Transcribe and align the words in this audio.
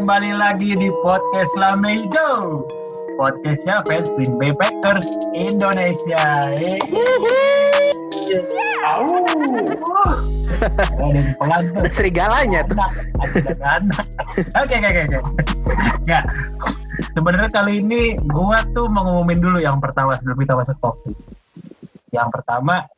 kembali 0.00 0.32
lagi 0.32 0.72
di 0.80 0.88
podcast 1.04 1.52
Lame 1.60 2.08
Hijau. 2.08 2.64
Podcastnya 3.20 3.84
fans 3.84 4.08
Green 4.16 4.32
Bay 4.40 4.48
Packers 4.56 5.04
Indonesia. 5.36 6.24
Eh. 6.56 6.72
Au. 8.96 9.04
Ada 11.04 11.20
yang 11.20 11.36
pelan 11.36 11.62
tuh. 11.68 11.84
Ada 11.84 11.90
serigalanya 11.92 12.64
tuh. 12.64 12.80
Anak. 13.60 14.08
Oke, 14.56 14.80
oke, 14.80 15.00
oke. 15.04 15.18
Nggak. 16.08 16.24
Sebenarnya 17.12 17.48
kali 17.52 17.84
ini 17.84 18.16
gua 18.24 18.56
tuh 18.72 18.88
mau 18.88 19.04
ngumumin 19.04 19.36
dulu 19.36 19.60
yang 19.60 19.84
pertama 19.84 20.16
sebelum 20.16 20.40
kita 20.40 20.64
masuk 20.64 20.80
topik. 20.80 21.16
Yang 22.08 22.40
pertama, 22.40 22.88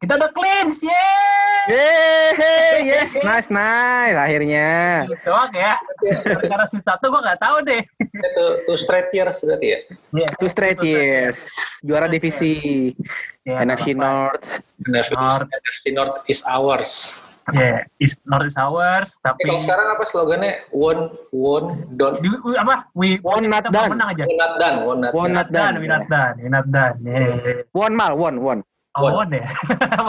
kita 0.00 0.16
udah 0.16 0.30
cleanse, 0.32 0.80
yeay! 0.80 1.68
Yeay, 1.68 2.80
yes, 2.82 3.12
nice, 3.20 3.52
nice. 3.52 4.16
Akhirnya. 4.16 5.04
Doang 5.20 5.52
ya. 5.52 5.76
Karena 6.40 6.64
season 6.64 6.80
satu 6.82 7.12
gua 7.12 7.20
nggak 7.20 7.38
tahu 7.38 7.56
deh. 7.62 7.84
Itu 8.00 8.44
two 8.64 8.78
straight 8.80 9.12
years 9.12 9.36
berarti 9.44 9.66
ya? 9.68 9.78
Iya, 10.16 10.28
Two 10.40 10.48
straight 10.48 10.80
years. 10.80 11.36
Juara 11.84 12.08
divisi 12.08 12.90
Iya, 13.44 13.60
NFC. 13.60 13.92
North. 13.92 14.60
NFC 14.82 15.12
North. 15.12 15.44
NFC 15.46 15.84
North 15.92 16.16
is 16.26 16.40
ours. 16.48 16.92
Ya, 17.50 17.82
is 17.98 18.14
North 18.30 18.46
is 18.46 18.54
ours, 18.54 19.10
tapi 19.26 19.42
kalau 19.42 19.58
sekarang 19.58 19.90
apa 19.90 20.04
slogannya? 20.06 20.62
One, 20.70 21.10
one, 21.34 21.82
don't, 21.98 22.22
di, 22.22 22.30
we- 22.30 22.54
apa? 22.54 22.86
We 22.94 23.18
Won 23.26 23.50
not 23.50 23.66
done. 23.74 23.90
menang 23.90 24.14
aja. 24.14 24.22
one 24.22 24.38
not 24.38 24.54
done, 24.54 24.76
one 24.86 24.98
not 25.02 25.10
One 25.10 25.32
done. 25.34 25.34
not 25.34 25.48
done. 25.50 25.74
we 25.82 25.86
not 25.90 26.04
done, 26.06 26.34
we 26.38 26.46
not 26.46 26.66
done. 26.70 26.94
Yeah. 27.02 27.66
One 27.74 27.98
mal, 27.98 28.14
one, 28.14 28.38
one. 28.38 28.60
Oh, 28.62 28.69
Won. 28.69 28.69
Won 28.98 29.30
ya. 29.30 29.46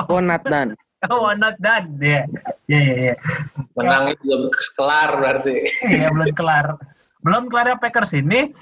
One 0.09 0.25
not 0.25 0.41
done. 0.45 0.73
oh, 1.09 1.29
one 1.29 1.41
not 1.41 1.57
done. 1.61 1.97
Ya, 2.01 2.25
ya, 2.65 2.79
ya, 2.81 2.95
ya. 3.11 3.15
Menangnya 3.77 4.15
belum 4.21 4.43
kelar 4.77 5.09
berarti. 5.17 5.55
Iya, 5.85 6.07
belum 6.13 6.33
kelar. 6.33 6.77
Belum 7.21 7.43
kelar 7.49 7.77
Packers 7.77 8.13
ini. 8.17 8.53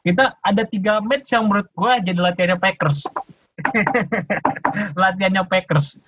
Kita 0.00 0.34
ada 0.40 0.62
tiga 0.64 0.98
match 1.04 1.30
yang 1.30 1.46
menurut 1.46 1.68
gua 1.76 2.00
jadi 2.00 2.18
latihannya 2.18 2.58
Packers. 2.58 3.04
latihannya 5.00 5.44
Packers. 5.46 6.00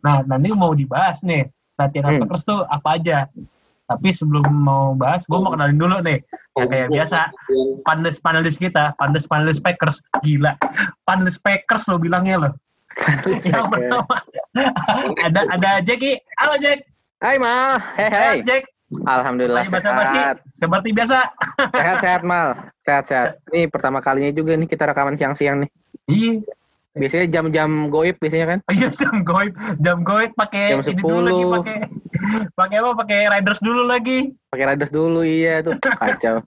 Nah, 0.00 0.24
nanti 0.24 0.48
mau 0.54 0.72
dibahas 0.72 1.20
nih. 1.22 1.46
Latihan 1.76 2.14
Hmm. 2.14 2.20
Packers 2.24 2.44
tuh 2.46 2.64
apa 2.66 2.98
aja. 2.98 3.28
Tapi 3.84 4.16
sebelum 4.16 4.48
mau 4.48 4.96
bahas, 4.96 5.28
gua 5.28 5.44
mau 5.44 5.52
kenalin 5.52 5.76
dulu 5.76 6.00
nih. 6.00 6.24
Ya 6.56 6.64
kayak 6.64 6.88
biasa, 6.88 7.34
panelis 7.84 8.16
panelis 8.16 8.56
kita, 8.56 8.96
panelis 8.96 9.28
panelis 9.28 9.60
Packers, 9.60 10.00
gila. 10.24 10.56
Panelis 11.04 11.36
Packers 11.36 11.84
lo 11.92 12.00
bilangnya 12.00 12.48
lo. 12.48 12.50
Yang 13.40 13.64
pertama 13.68 14.16
ada 15.20 15.40
ada 15.50 15.70
Jackie, 15.80 16.16
halo 16.36 16.54
Jack, 16.56 16.86
Hai 17.18 17.36
Mal, 17.36 17.80
hey 17.96 18.08
hey. 18.08 18.36
Jack, 18.40 18.62
Alhamdulillah 19.02 19.64
Lagi 19.64 19.74
sehat. 19.74 20.36
seperti 20.54 20.88
biasa. 20.90 21.18
Sehat 21.72 21.96
sehat 21.98 22.22
Mal, 22.22 22.48
sehat 22.80 23.04
sehat. 23.04 23.28
Ini 23.48 23.66
pertama 23.66 23.98
kalinya 23.98 24.30
juga 24.30 24.54
nih 24.54 24.66
kita 24.66 24.86
rekaman 24.86 25.14
siang-siang 25.14 25.64
nih. 25.64 25.70
Iya, 26.06 26.32
Biasanya 26.94 27.26
jam-jam 27.28 27.70
goib 27.88 28.14
biasanya 28.16 28.46
kan. 28.48 28.58
iya 28.70 28.86
jam 28.88 29.26
goib, 29.26 29.50
jam 29.80 29.98
goib 30.00 30.30
pakai 30.32 30.70
Jam 30.70 30.86
ini 30.86 31.02
dulu 31.02 31.18
lagi 31.20 31.42
10. 31.42 31.50
pakai 31.50 31.76
pakai 32.54 32.76
apa? 32.78 32.90
Pakai 32.94 33.18
riders 33.28 33.60
dulu 33.60 33.82
lagi. 33.84 34.18
Pakai 34.46 34.64
radas 34.64 34.90
dulu 34.90 35.20
iya 35.20 35.58
tuh. 35.60 35.74
Kacau. 36.00 36.38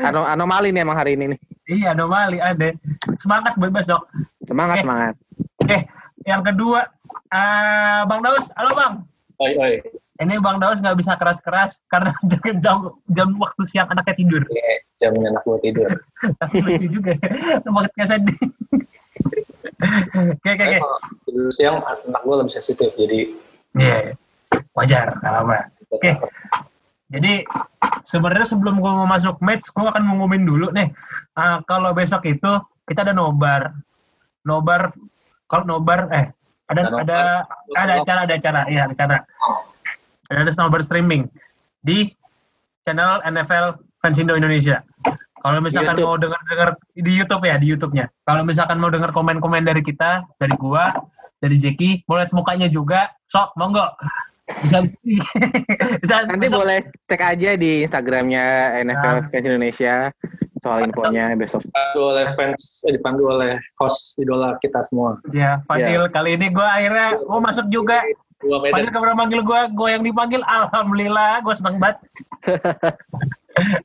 Ano 0.00 0.22
anomali 0.22 0.70
nih 0.70 0.80
emang 0.80 0.94
hari 0.94 1.18
ini 1.18 1.34
nih. 1.34 1.40
Iya, 1.66 1.92
anomali 1.92 2.38
ada. 2.38 2.70
Semangat 3.18 3.56
buat 3.56 3.72
besok. 3.72 4.06
Semangat 4.44 4.76
Eh. 4.78 4.82
semangat. 4.84 5.14
Oke, 5.36 5.78
yang 6.28 6.42
kedua, 6.44 6.86
eh 7.32 8.00
Bang 8.06 8.20
Daus, 8.22 8.50
halo 8.58 8.72
Bang. 8.76 8.94
Oi, 9.42 9.52
oi. 9.58 9.74
Ini 10.22 10.38
Bang 10.38 10.62
Daus 10.62 10.78
nggak 10.78 10.98
bisa 10.98 11.18
keras-keras 11.18 11.82
karena 11.90 12.14
jam, 12.30 12.40
jam 12.62 12.76
jam 13.10 13.28
waktu 13.38 13.62
siang 13.66 13.90
anaknya 13.90 14.14
tidur. 14.14 14.42
Eh, 14.54 14.86
jamnya 15.02 15.34
anak 15.34 15.42
gua 15.42 15.58
tidur. 15.58 15.90
Tapi 16.40 16.56
lucu 16.62 16.86
juga. 16.86 17.18
Banget 17.66 17.92
kayak 17.98 18.08
sedih. 18.14 18.38
Oke, 20.38 20.48
oke, 20.54 20.64
oke. 20.64 20.78
tidur 21.26 21.48
siang 21.50 21.82
anak 21.82 22.22
gua 22.22 22.42
lebih 22.42 22.54
sensitif, 22.54 22.94
jadi 22.94 23.34
Iya, 23.74 24.14
wajar, 24.78 25.18
nggak 25.18 25.34
apa. 25.34 25.56
Oke. 25.90 26.10
Jadi 27.10 27.42
sebenarnya 28.06 28.46
sebelum 28.46 28.78
gue 28.78 28.92
mau 28.92 29.06
masuk 29.06 29.42
match, 29.42 29.66
gue 29.74 29.82
akan 29.82 30.02
mengumumin 30.02 30.46
dulu 30.46 30.70
nih. 30.70 30.94
Ah, 31.34 31.58
kalau 31.66 31.90
besok 31.90 32.22
itu 32.30 32.50
kita 32.86 33.02
ada 33.02 33.14
nobar, 33.14 33.74
nobar. 34.46 34.94
Kalau 35.48 35.64
nobar, 35.68 36.08
eh 36.10 36.26
ada 36.72 36.80
Ada 36.88 37.00
ada 37.04 37.18
ada 37.76 37.92
acara 38.00 38.20
ada 38.24 38.34
acara, 38.34 38.60
iya 38.72 38.88
ada 38.88 38.94
acara. 38.96 39.16
Ada 40.32 40.56
nobar 40.56 40.80
streaming 40.80 41.28
di 41.84 42.08
channel 42.88 43.20
NFL 43.28 43.80
Fansindo 44.00 44.32
Indonesia. 44.36 44.80
Kalau 45.44 45.60
misalkan 45.60 46.00
YouTube. 46.00 46.08
mau 46.08 46.16
dengar 46.16 46.40
dengar 46.48 46.68
di 46.96 47.12
YouTube 47.12 47.44
ya 47.44 47.60
di 47.60 47.68
YouTube-nya. 47.68 48.08
Kalau 48.24 48.40
misalkan 48.48 48.80
mau 48.80 48.88
dengar 48.88 49.12
komen-komen 49.12 49.68
dari 49.68 49.84
kita, 49.84 50.24
dari 50.40 50.56
gua, 50.56 50.88
dari 51.44 51.60
Jeki, 51.60 52.08
boleh 52.08 52.24
lihat 52.24 52.32
mukanya 52.32 52.68
juga. 52.72 53.12
Sok, 53.28 53.52
monggo. 53.60 53.84
Bisa 54.44 54.78
bisa 56.02 56.14
Nanti 56.28 56.46
besok- 56.46 56.60
boleh 56.60 56.78
cek 57.06 57.22
aja 57.22 57.50
di 57.56 57.82
Instagramnya 57.82 58.44
NFL 58.82 58.92
Nah. 59.18 59.28
Fans 59.28 59.46
Indonesia 59.46 59.94
soal 60.60 60.78
infonya 60.82 61.32
besok. 61.34 61.60
dipandu 61.60 62.00
oleh 62.02 62.24
fans, 62.32 62.80
eh, 62.82 62.92
dipandu 62.92 63.22
oleh 63.28 63.52
host 63.76 64.16
idola 64.16 64.56
kita 64.58 64.80
semua. 64.82 65.20
Ya, 65.28 65.60
Fadil 65.64 66.08
kali 66.08 66.36
ini 66.36 66.48
gue 66.48 66.64
akhirnya 66.64 67.16
gue 67.16 67.40
masuk 67.42 67.68
juga. 67.68 68.00
Gua 68.40 68.60
Fadil 68.62 68.88
kemarin 68.88 69.12
manggil 69.14 69.40
gue, 69.40 69.60
gue 69.70 69.88
yang 69.90 70.00
dipanggil. 70.02 70.40
Alhamdulillah, 70.42 71.40
gue 71.40 71.54
seneng 71.54 71.76
banget. 71.78 71.96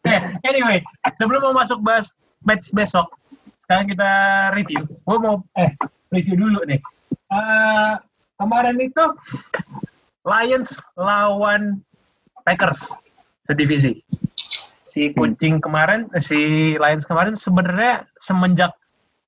Eh, 0.01 0.17
anyway, 0.41 0.81
sebelum 1.13 1.45
mau 1.45 1.53
masuk 1.53 1.77
bahas 1.79 2.09
match 2.41 2.73
besok, 2.73 3.05
sekarang 3.61 3.85
kita 3.85 4.09
review. 4.51 4.81
Gue 4.81 5.17
mau 5.21 5.45
eh 5.53 5.69
review 6.09 6.33
dulu 6.33 6.65
nih. 6.65 6.81
Eh, 7.29 7.93
kemarin 8.35 8.81
itu 8.81 9.03
Lions 10.29 10.77
lawan 10.93 11.81
Packers 12.45 12.93
sedivisi. 13.49 14.05
Si 14.85 15.09
kucing 15.17 15.57
kemarin, 15.57 16.05
eh, 16.13 16.21
si 16.21 16.39
Lions 16.77 17.05
kemarin 17.05 17.33
sebenarnya 17.33 18.05
semenjak 18.21 18.73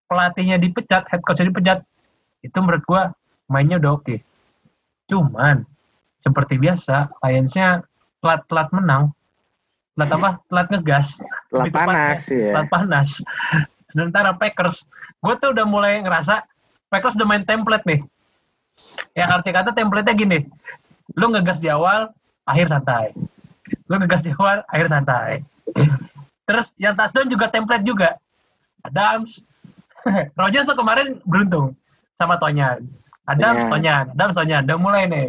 pelatihnya 0.06 0.62
dipecat, 0.62 1.10
head 1.10 1.22
coachnya 1.26 1.50
dipecat, 1.50 1.80
itu 2.46 2.58
menurut 2.62 2.84
gua 2.86 3.02
mainnya 3.50 3.82
udah 3.82 3.98
oke. 3.98 4.22
Cuman 5.10 5.66
seperti 6.22 6.62
biasa, 6.62 7.10
Lions-nya 7.26 7.82
telat-telat 8.22 8.70
menang. 8.78 9.04
Telat 9.98 10.12
apa? 10.14 10.30
Telat 10.48 10.68
ngegas. 10.70 11.08
Telat 11.50 11.74
panas 11.74 12.22
ya. 12.30 12.54
Telat 12.54 12.70
panas. 12.70 13.10
Sementara 13.92 14.32
Packers, 14.38 14.88
gue 15.20 15.34
tuh 15.42 15.52
udah 15.52 15.66
mulai 15.68 16.00
ngerasa 16.00 16.48
Packers 16.88 17.18
udah 17.20 17.28
main 17.28 17.44
template 17.44 17.84
nih. 17.84 18.00
Ya 19.18 19.28
arti 19.28 19.52
kata 19.52 19.76
template-nya 19.76 20.16
gini. 20.16 20.48
Lu 21.18 21.32
ngegas 21.32 21.60
di 21.60 21.68
awal, 21.68 22.12
akhir 22.48 22.72
santai. 22.72 23.12
Lu 23.88 23.96
ngegas 24.00 24.24
di 24.24 24.32
awal, 24.36 24.64
akhir 24.72 24.88
santai. 24.92 25.44
Terus 26.48 26.76
yang 26.80 26.96
touchdown 26.96 27.28
juga 27.32 27.48
template 27.48 27.86
juga. 27.86 28.10
Adams. 28.84 29.46
Rogers 30.40 30.66
tuh 30.66 30.76
kemarin 30.76 31.22
beruntung 31.24 31.78
sama 32.18 32.36
Tonyan. 32.42 32.82
Adams, 33.30 33.64
Iya. 33.64 33.72
Tonyan. 33.72 34.06
Adams, 34.18 34.36
Tonyan. 34.36 34.62
Udah 34.66 34.78
mulai 34.82 35.04
nih. 35.06 35.28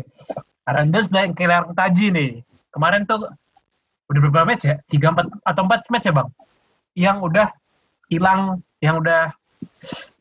Udah 0.65 1.03
yang 1.13 1.35
kelar 1.37 1.69
taji 1.77 2.09
nih. 2.09 2.31
Kemarin 2.73 3.05
tuh 3.05 3.29
udah 4.09 4.21
berapa 4.29 4.49
match 4.49 4.65
ya? 4.65 4.81
Tiga, 4.89 5.13
empat, 5.13 5.29
atau 5.45 5.63
empat 5.69 5.81
match 5.93 6.07
ya 6.09 6.15
bang? 6.17 6.29
Yang 6.97 7.17
udah 7.29 7.47
hilang, 8.09 8.41
yang 8.81 8.97
udah 9.01 9.33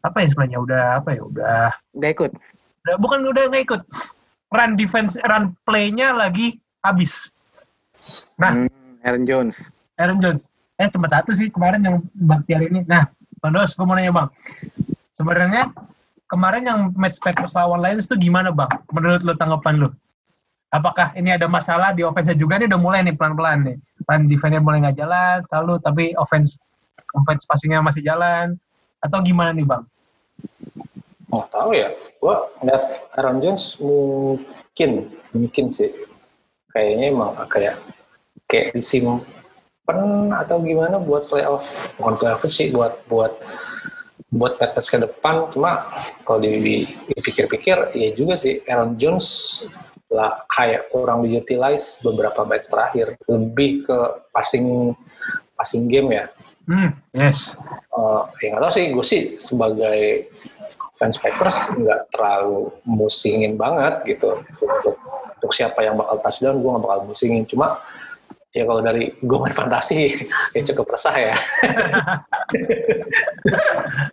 apa 0.04 0.18
ya 0.20 0.28
sebenarnya? 0.32 0.60
Udah 0.60 0.84
apa 1.00 1.10
ya? 1.16 1.22
Udah, 1.24 1.68
Gak 2.00 2.12
ikut. 2.20 2.32
udah 2.82 2.96
bukan 3.00 3.20
udah 3.30 3.44
nggak 3.48 3.64
ikut. 3.72 3.82
Run 4.52 4.76
defense, 4.76 5.16
run 5.24 5.56
play-nya 5.64 6.12
lagi 6.12 6.60
habis. 6.84 7.32
Nah, 8.36 8.68
Hmm, 8.68 9.00
Aaron 9.08 9.24
Jones. 9.24 9.58
Aaron 9.96 10.20
Jones. 10.20 10.44
Eh 10.82 10.90
cuma 10.90 11.08
satu 11.08 11.32
sih 11.38 11.48
kemarin 11.48 11.86
yang 11.86 11.96
Bakhtiar 12.18 12.66
ini. 12.66 12.84
Nah, 12.90 13.08
Bang 13.42 13.54
Dos, 13.54 13.74
gue 13.74 13.86
mau 13.86 13.98
nanya 13.98 14.14
Bang. 14.14 14.30
Sebenarnya 15.18 15.70
kemarin 16.30 16.64
yang 16.66 16.80
match 16.98 17.22
Packers 17.22 17.54
lawan 17.54 17.82
Lions 17.82 18.10
itu 18.10 18.18
gimana 18.18 18.50
Bang? 18.50 18.70
Menurut 18.90 19.22
lo 19.22 19.34
tanggapan 19.38 19.82
lo? 19.82 19.90
Apakah 20.72 21.12
ini 21.20 21.36
ada 21.36 21.52
masalah 21.52 21.92
di 21.92 22.02
offense 22.02 22.32
juga 22.40 22.56
nih 22.56 22.72
udah 22.72 22.80
mulai 22.80 23.04
nih 23.04 23.14
pelan-pelan 23.14 23.68
nih. 23.68 23.78
Plan 24.08 24.26
defense 24.26 24.64
mulai 24.64 24.80
nggak 24.88 24.98
jalan, 24.98 25.38
selalu 25.46 25.74
tapi 25.84 26.04
offense 26.16 26.56
offense 27.14 27.44
passingnya 27.46 27.84
masih 27.84 28.02
jalan. 28.02 28.56
Atau 29.04 29.20
gimana 29.22 29.52
nih 29.54 29.68
Bang? 29.68 29.84
Oh, 31.32 31.46
tahu 31.48 31.72
ya. 31.76 31.90
Gua 32.20 32.52
ngeliat 32.60 32.84
Aaron 33.16 33.40
Jones 33.40 33.80
mungkin, 33.80 35.12
mungkin 35.32 35.66
sih. 35.72 35.92
Kayaknya 36.72 37.06
emang 37.12 37.32
kayak 37.52 37.76
kayak 38.48 38.76
disimpan 38.76 39.24
atau 40.36 40.60
gimana 40.64 41.00
buat 41.00 41.28
playoff. 41.32 41.68
Bukan 42.00 42.16
playoff 42.20 42.44
sih, 42.48 42.72
buat 42.72 43.00
buat 43.08 43.36
buat 44.32 44.60
tetes 44.60 44.88
ke 44.88 45.00
depan. 45.00 45.52
Cuma 45.52 45.88
kalau 46.24 46.40
di- 46.44 46.88
dipikir-pikir, 47.12 47.96
ya 47.96 48.10
juga 48.16 48.40
sih 48.40 48.64
Aaron 48.68 48.96
Jones 48.96 49.28
lah 50.12 50.36
kayak 50.52 50.92
kurang 50.92 51.24
diutilize 51.24 51.96
beberapa 52.04 52.44
match 52.44 52.68
terakhir 52.68 53.16
lebih 53.32 53.88
ke 53.88 53.98
passing 54.36 54.92
passing 55.56 55.88
game 55.88 56.12
ya 56.12 56.26
Hmm, 56.68 56.94
yes. 57.16 57.58
uh, 57.90 58.30
ya 58.44 58.54
nggak 58.54 58.62
tahu 58.70 58.74
sih 58.76 58.86
gue 58.94 59.06
sih 59.08 59.22
sebagai 59.42 60.30
fans 61.02 61.18
Packers 61.18 61.58
nggak 61.74 62.14
terlalu 62.14 62.70
musingin 62.86 63.58
banget 63.58 64.06
gitu. 64.06 64.38
Untuk 64.62 65.02
untuk 65.42 65.52
siapa 65.58 65.82
yang 65.82 65.98
bakal 65.98 66.22
touchdown 66.22 66.62
gue 66.62 66.70
nggak 66.70 66.86
bakal 66.86 67.00
musingin. 67.10 67.44
Cuma 67.50 67.82
ya 68.54 68.70
kalau 68.70 68.86
dari 68.86 69.10
gue 69.18 69.38
main 69.42 69.56
fantasi 69.56 70.14
ya 70.54 70.62
cukup 70.70 70.94
resah 70.94 71.16
ya. 71.18 71.36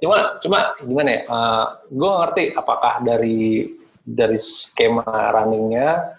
Cuma 0.01 0.41
cuma 0.41 0.73
gimana 0.81 1.11
ya 1.11 1.21
uh, 1.29 1.67
gue 1.93 2.11
ngerti 2.25 2.45
apakah 2.57 3.05
dari 3.05 3.69
dari 4.09 4.41
skema 4.41 5.05
runningnya 5.05 6.17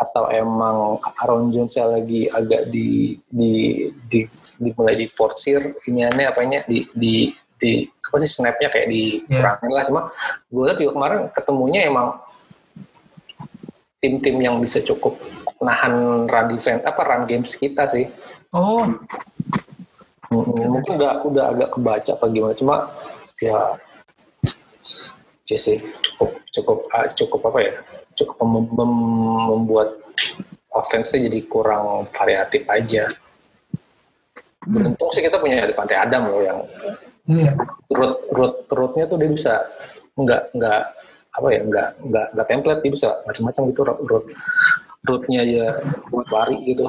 atau 0.00 0.32
emang 0.32 0.96
Aaron 1.20 1.52
Jones 1.52 1.76
lagi 1.76 2.24
agak 2.30 2.72
di 2.72 3.20
di 3.28 3.84
di, 4.08 4.24
di 4.56 4.70
mulai 4.72 4.96
diporsir 4.96 5.76
ini 5.84 6.08
aneh 6.08 6.24
apanya 6.24 6.64
di 6.64 6.88
di 6.96 7.34
di 7.60 7.84
apa 8.10 8.16
sih 8.26 8.30
snapnya? 8.30 8.68
Kayak 8.74 8.90
dikurangin 8.90 9.70
yeah. 9.70 9.76
lah. 9.78 9.84
Cuma 9.86 10.00
gue 10.50 10.62
lihat 10.66 10.78
juga 10.82 10.92
kemarin 10.98 11.20
ketemunya 11.30 11.80
emang 11.86 12.18
tim-tim 14.02 14.36
yang 14.42 14.58
bisa 14.58 14.82
cukup 14.82 15.20
nahan 15.60 16.26
run 16.26 16.46
defense 16.50 16.82
apa 16.82 17.00
run 17.06 17.22
games 17.28 17.54
kita 17.54 17.86
sih. 17.86 18.10
Oh. 18.50 18.82
Mungkin 20.34 20.98
udah 20.98 21.22
udah 21.22 21.44
agak 21.54 21.68
kebaca 21.78 22.10
apa 22.18 22.26
gimana. 22.32 22.54
Cuma 22.58 22.76
ya 23.38 23.78
ya 25.46 25.58
sih 25.58 25.78
cukup 26.02 26.30
cukup 26.50 26.78
cukup 27.14 27.40
apa 27.54 27.58
ya? 27.62 27.74
Cukup 28.18 28.36
mem 28.42 28.66
mem 28.74 28.92
membuat 29.54 30.00
offense-nya 30.74 31.28
jadi 31.30 31.40
kurang 31.46 32.08
variatif 32.14 32.66
aja. 32.66 33.10
Beruntung 34.64 35.10
sih 35.12 35.24
kita 35.24 35.40
punya 35.40 35.64
di 35.64 35.74
Pantai 35.76 35.98
Adam 35.98 36.30
loh 36.30 36.42
yang 36.44 36.58
yeah. 37.26 37.54
root 37.90 38.14
root 38.32 38.54
rootnya 38.70 39.04
tuh 39.10 39.18
dia 39.20 39.30
bisa 39.30 39.52
nggak 40.16 40.54
nggak 40.56 40.82
apa 41.30 41.48
ya 41.52 41.60
nggak 41.64 41.88
nggak 42.04 42.26
nggak 42.36 42.46
template 42.48 42.80
dia 42.84 42.92
bisa 42.92 43.08
macam-macam 43.24 43.62
gitu 43.70 43.80
root 43.84 44.24
rootnya 45.08 45.38
aja 45.44 45.64
buat 46.12 46.28
lari 46.28 46.58
gitu. 46.68 46.84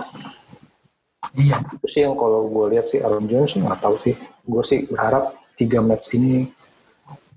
Iya. 1.37 1.63
Itu 1.77 1.85
sih 1.87 2.01
yang 2.03 2.17
kalau 2.19 2.49
gue 2.51 2.65
lihat 2.75 2.85
sih 2.89 2.99
Aaron 2.99 3.29
Jones 3.29 3.55
nggak 3.55 3.79
tahu 3.79 3.95
sih. 4.01 4.15
Gue 4.43 4.63
sih 4.65 4.83
berharap 4.89 5.37
tiga 5.55 5.79
match 5.79 6.11
ini 6.17 6.49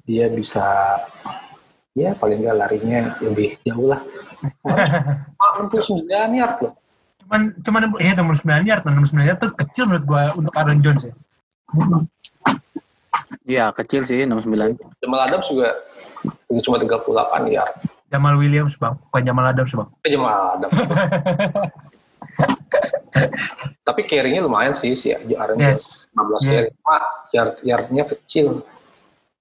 dia 0.04 0.26
bisa 0.32 0.98
ya 1.94 2.10
paling 2.18 2.42
nggak 2.42 2.58
larinya 2.58 3.14
lebih 3.22 3.54
jauh 3.62 3.86
lah. 3.86 4.02
69 5.70 6.10
yard 6.10 6.56
loh. 6.64 6.74
Cuman 7.24 7.40
cuman 7.64 7.82
ya 8.02 8.12
69 8.18 8.68
yard, 8.68 8.82
69 8.84 9.28
yard 9.28 9.38
itu 9.40 9.48
kecil 9.56 9.84
menurut 9.88 10.04
gua 10.04 10.22
untuk 10.34 10.52
Aaron 10.58 10.80
Jones 10.82 11.02
ya. 11.08 11.14
Iya, 13.42 13.74
kecil 13.74 14.06
sih 14.06 14.22
69. 14.22 14.78
Jamal 15.02 15.20
Adams 15.26 15.46
juga 15.50 15.74
cuma 16.62 16.76
38 16.78 17.50
yard. 17.50 17.74
Jamal 18.14 18.38
Williams, 18.38 18.78
Bang. 18.78 18.94
Bukan 19.10 19.22
Jamal 19.26 19.50
Adams, 19.50 19.74
Bang. 19.74 19.88
Eh, 20.06 20.10
Jamal 20.14 20.58
Adams. 20.58 20.74
Tapi 23.86 24.00
carry-nya 24.06 24.42
lumayan 24.42 24.74
sih 24.74 24.94
si 24.94 25.10
Aaron 25.14 25.58
yes. 25.58 26.08
Jones. 26.14 26.42
15 26.42 26.46
yeah. 26.46 26.52
carry. 26.54 26.70
Cuma 26.70 26.96
yard, 27.34 27.54
yard-nya 27.66 28.04
kecil. 28.06 28.46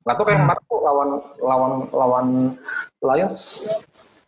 Nggak 0.04 0.16
tahu 0.19 0.25
kayak 0.28 0.39
hmm. 0.42 0.50
kemarin 0.51 0.63
lawan 0.84 1.10
lawan 1.39 1.74
lawan 1.96 2.28
Lions 3.00 3.63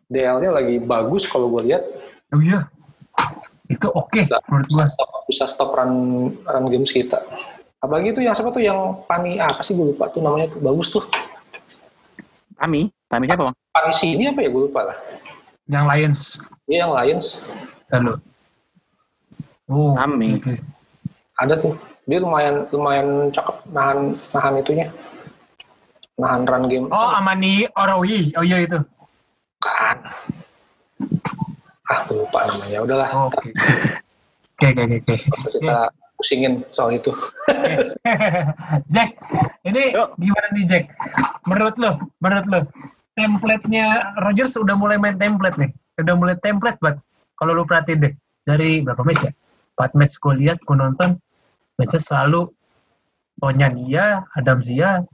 DL-nya 0.07 0.51
lagi 0.53 0.79
bagus 0.79 1.27
kalau 1.27 1.51
gue 1.51 1.73
lihat. 1.73 1.83
Oh 2.31 2.39
iya. 2.39 2.69
Itu 3.67 3.89
oke 3.91 4.13
okay, 4.13 4.29
menurut 4.47 4.69
gue. 4.69 4.85
Stop, 4.93 5.09
bisa 5.27 5.45
stop 5.49 5.73
run 5.73 5.93
run 6.45 6.65
games 6.71 6.93
kita. 6.93 7.19
Apalagi 7.83 8.15
itu 8.15 8.21
yang 8.23 8.35
siapa 8.35 8.51
tuh 8.51 8.63
yang 8.63 9.03
Pani 9.07 9.39
apa 9.39 9.61
sih 9.63 9.75
gue 9.75 9.95
lupa 9.95 10.11
tuh 10.13 10.21
namanya 10.23 10.51
tuh 10.51 10.59
bagus 10.63 10.87
tuh. 10.91 11.03
Pani? 12.55 12.91
Pani 13.07 13.25
siapa 13.27 13.51
bang? 13.51 13.55
Pani 13.75 13.93
sini 13.95 14.23
apa 14.31 14.39
ya 14.43 14.49
gue 14.51 14.63
lupa 14.67 14.81
lah. 14.87 14.97
Yang 15.67 15.85
Lions. 15.89 16.21
Iya 16.69 16.77
yang 16.87 16.91
Lions. 16.93 17.27
Lalu. 17.91 18.13
Oh. 19.67 19.93
Ami. 19.97 20.39
Okay. 20.39 20.57
Ada 21.41 21.59
tuh. 21.59 21.75
Dia 22.05 22.21
lumayan 22.21 22.69
lumayan 22.69 23.33
cakep 23.33 23.55
nahan 23.73 24.13
nahan 24.13 24.61
itunya. 24.61 24.87
Nahan 26.21 26.45
run 26.45 26.63
game. 26.69 26.87
Oh, 26.93 27.11
Amani 27.17 27.65
Orowi. 27.73 28.29
Oh 28.37 28.45
iya 28.45 28.61
itu 28.61 28.77
kan 29.65 29.97
ah 31.85 32.01
lupa 32.09 32.39
namanya 32.49 32.79
udahlah 32.85 33.09
oke 33.29 33.49
oke 34.61 34.67
oke 34.69 34.95
oke 35.01 35.15
kita 35.57 35.77
pusingin 36.25 36.65
soal 36.73 36.97
itu 36.97 37.13
Jack 38.93 39.13
ini 39.61 39.93
Yuk. 39.93 40.17
gimana 40.17 40.47
nih 40.57 40.65
Jack 40.65 40.83
menurut 41.45 41.77
lo 41.77 42.01
menurut 42.17 42.45
lo 42.49 42.59
template-nya 43.13 44.17
Rogers 44.25 44.57
udah 44.57 44.73
mulai 44.73 44.97
main 44.97 45.21
template 45.21 45.61
nih 45.61 45.69
udah 46.01 46.17
mulai 46.17 46.33
template 46.41 46.81
buat 46.81 46.97
kalau 47.37 47.53
lu 47.53 47.63
perhatiin 47.69 48.09
deh 48.09 48.13
dari 48.49 48.81
berapa 48.81 49.05
match 49.05 49.29
ya 49.29 49.31
4 49.77 49.93
match 49.93 50.17
gue 50.17 50.33
lihat 50.41 50.57
gue 50.65 50.73
nonton 50.73 51.21
matchnya 51.77 52.01
selalu 52.01 52.49
Tonyan 53.37 53.77
iya 53.77 54.25
Adam 54.33 54.65
Zia 54.65 55.05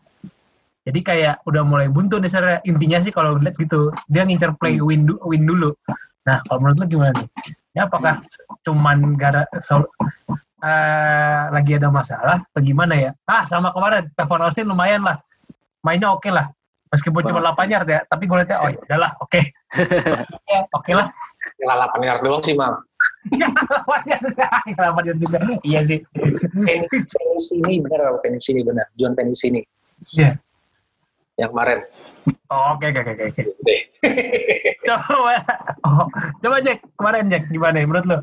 jadi 0.81 0.99
kayak 1.05 1.35
udah 1.45 1.61
mulai 1.61 1.87
buntu 1.93 2.17
nih 2.17 2.29
secara 2.31 2.57
intinya 2.65 2.97
sih 3.05 3.13
kalau 3.13 3.37
lihat 3.37 3.53
gitu. 3.61 3.93
Dia 4.09 4.25
ngincer 4.25 4.57
play 4.57 4.81
hmm. 4.81 4.85
win, 4.85 5.01
win 5.21 5.43
dulu. 5.45 5.77
Nah, 6.25 6.41
kalau 6.49 6.65
menurut 6.65 6.81
lu 6.81 6.87
gimana 6.97 7.13
nih? 7.13 7.29
Ya 7.77 7.85
apakah 7.85 8.19
cuman 8.65 9.15
gara 9.15 9.45
so, 9.61 9.85
uh, 10.61 11.41
lagi 11.51 11.75
ada 11.75 11.89
masalah 11.89 12.37
bagaimana 12.55 12.93
ya? 12.95 13.11
Ah, 13.25 13.43
sama 13.49 13.73
kemarin 13.75 14.07
Tevon 14.13 14.45
Austin 14.45 14.69
lumayan 14.69 15.03
lah. 15.03 15.19
Mainnya 15.81 16.13
oke 16.13 16.25
okay 16.25 16.31
lah. 16.31 16.47
Meskipun 16.91 17.23
cuma 17.23 17.39
8 17.39 17.71
yard 17.71 17.87
ya, 17.87 18.03
tapi 18.03 18.27
gue 18.27 18.35
lihatnya 18.35 18.57
oh 18.59 18.67
ya 18.67 18.79
udahlah, 18.83 19.11
oke. 19.23 19.31
Okay. 19.31 19.43
ya, 20.51 20.59
oke 20.75 20.83
okay 20.83 20.93
lah. 20.93 21.07
Ya 21.57 21.73
8 21.73 22.03
yard 22.03 22.21
doang 22.21 22.43
sih, 22.43 22.53
Mam. 22.53 22.83
8 23.31 24.11
yard. 24.11 24.23
8 24.75 25.07
yard 25.07 25.19
juga. 25.23 25.37
Iya 25.63 25.79
sih. 25.87 25.99
Tenis 26.67 27.47
ini 27.55 27.79
benar, 27.79 28.19
tenis 28.19 28.45
ini 28.51 28.61
benar. 28.61 28.85
Juan 28.99 29.15
tenis 29.15 29.41
ini. 29.47 29.63
Iya. 30.13 30.35
Yeah 30.35 30.35
yang 31.41 31.51
kemarin. 31.57 31.79
Oh, 32.53 32.77
oke 32.77 32.85
oke 32.85 33.01
oke 33.01 33.23
oke. 33.33 33.41
coba, 34.85 35.35
oh, 35.85 36.05
coba 36.37 36.55
Jack 36.61 36.85
kemarin 36.93 37.31
Jack 37.33 37.49
gimana 37.49 37.81
ya 37.81 37.85
menurut 37.89 38.05
lo? 38.05 38.17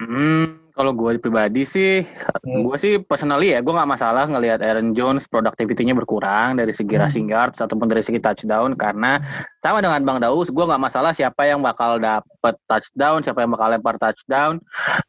Hmm, 0.00 0.65
kalau 0.76 0.92
gue 0.92 1.16
pribadi 1.16 1.64
sih, 1.64 2.04
hmm. 2.04 2.68
gue 2.68 2.76
sih 2.76 2.92
personally 3.00 3.56
ya, 3.56 3.64
gue 3.64 3.72
nggak 3.72 3.88
masalah 3.96 4.28
ngelihat 4.28 4.60
Aaron 4.60 4.92
Jones 4.92 5.24
productivity-nya 5.24 5.96
berkurang 5.96 6.60
dari 6.60 6.76
segi 6.76 7.00
hmm. 7.00 7.02
rushing 7.02 7.26
yards 7.32 7.64
ataupun 7.64 7.88
dari 7.88 8.04
segi 8.04 8.20
touchdown 8.20 8.76
karena 8.76 9.16
sama 9.64 9.80
dengan 9.80 10.04
Bang 10.04 10.20
Daus, 10.20 10.52
gue 10.52 10.64
nggak 10.68 10.82
masalah 10.84 11.16
siapa 11.16 11.48
yang 11.48 11.64
bakal 11.64 11.96
dapet 11.96 12.54
touchdown, 12.68 13.24
siapa 13.24 13.40
yang 13.40 13.50
bakal 13.56 13.68
lempar 13.72 13.96
touchdown, 13.96 14.60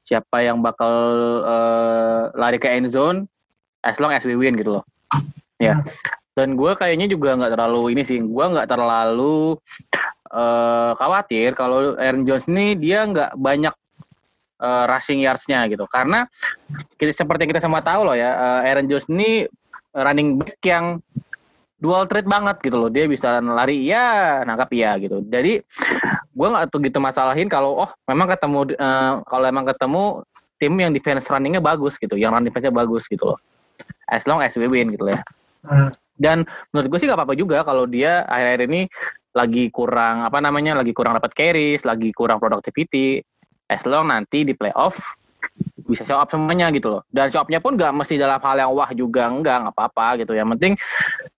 siapa 0.08 0.38
yang 0.40 0.64
bakal 0.64 0.96
uh, 1.44 2.32
lari 2.40 2.56
ke 2.56 2.72
end 2.72 2.88
zone, 2.88 3.28
as 3.84 4.00
long 4.00 4.16
as 4.16 4.24
we 4.24 4.40
win 4.40 4.56
gitu 4.56 4.80
loh. 4.80 4.84
Ya, 5.60 5.84
hmm 5.84 6.16
dan 6.38 6.54
gue 6.54 6.72
kayaknya 6.78 7.10
juga 7.10 7.34
nggak 7.34 7.58
terlalu 7.58 7.98
ini 7.98 8.06
sih 8.06 8.22
gue 8.22 8.46
nggak 8.46 8.70
terlalu 8.70 9.58
uh, 10.30 10.94
khawatir 10.94 11.58
kalau 11.58 11.98
Aaron 11.98 12.30
Jones 12.30 12.46
ini 12.46 12.78
dia 12.78 13.10
nggak 13.10 13.34
banyak 13.42 13.74
uh, 14.62 14.86
rushing 14.90 15.22
yards-nya 15.22 15.66
gitu. 15.72 15.86
Karena 15.90 16.26
kita 16.98 17.14
seperti 17.14 17.46
yang 17.46 17.52
kita 17.58 17.64
sama 17.64 17.82
tahu 17.82 18.08
loh 18.08 18.16
ya 18.18 18.34
uh, 18.34 18.68
Aaron 18.68 18.90
Jones 18.90 19.08
ini 19.10 19.46
running 19.94 20.38
back 20.38 20.62
yang 20.66 21.02
dual 21.78 22.10
threat 22.10 22.26
banget 22.26 22.58
gitu 22.66 22.78
loh. 22.78 22.90
Dia 22.90 23.06
bisa 23.06 23.38
lari 23.42 23.86
ya 23.86 24.42
nangkap 24.44 24.70
ya 24.74 24.98
gitu. 24.98 25.22
Jadi 25.26 25.62
gue 26.38 26.48
nggak 26.48 26.70
tuh 26.70 26.80
gitu 26.86 27.02
masalahin 27.02 27.50
kalau 27.50 27.86
oh 27.86 27.90
memang 28.06 28.30
ketemu 28.30 28.78
uh, 28.78 29.26
kalau 29.26 29.46
emang 29.50 29.66
ketemu 29.66 30.04
tim 30.58 30.74
yang 30.78 30.94
defense 30.94 31.30
runningnya 31.30 31.62
bagus 31.62 31.98
gitu 31.98 32.18
yang 32.18 32.34
run 32.34 32.46
defense-nya 32.46 32.74
bagus 32.74 33.06
gitu 33.10 33.34
loh. 33.34 33.40
As 34.10 34.26
long 34.26 34.42
as 34.42 34.58
we 34.58 34.66
win 34.66 34.94
gitu 34.94 35.10
ya. 35.10 35.22
Hmm. 35.66 35.94
Dan 36.18 36.50
menurut 36.74 36.90
gue 36.90 37.00
sih 37.02 37.06
gak 37.06 37.22
apa-apa 37.22 37.38
juga 37.38 37.62
kalau 37.62 37.86
dia 37.86 38.26
akhir-akhir 38.26 38.62
ini 38.74 38.82
lagi 39.38 39.70
kurang 39.70 40.26
apa 40.26 40.42
namanya 40.42 40.82
lagi 40.82 40.98
kurang 40.98 41.14
dapat 41.14 41.30
carries, 41.38 41.86
lagi 41.86 42.10
kurang 42.10 42.42
productivity. 42.42 43.22
As 43.68 43.84
long 43.84 44.12
nanti 44.12 44.48
di 44.48 44.56
playoff 44.56 45.00
bisa 45.88 46.04
show 46.04 46.20
up 46.20 46.28
semuanya 46.28 46.68
gitu 46.76 47.00
loh. 47.00 47.02
Dan 47.10 47.32
show 47.32 47.40
upnya 47.40 47.64
pun 47.64 47.80
gak 47.80 47.96
mesti 47.96 48.20
dalam 48.20 48.38
hal 48.44 48.60
yang 48.60 48.72
wah 48.76 48.92
juga 48.92 49.32
enggak, 49.32 49.64
nggak 49.64 49.76
apa-apa 49.76 50.20
gitu. 50.20 50.36
Yang 50.36 50.48
penting 50.56 50.74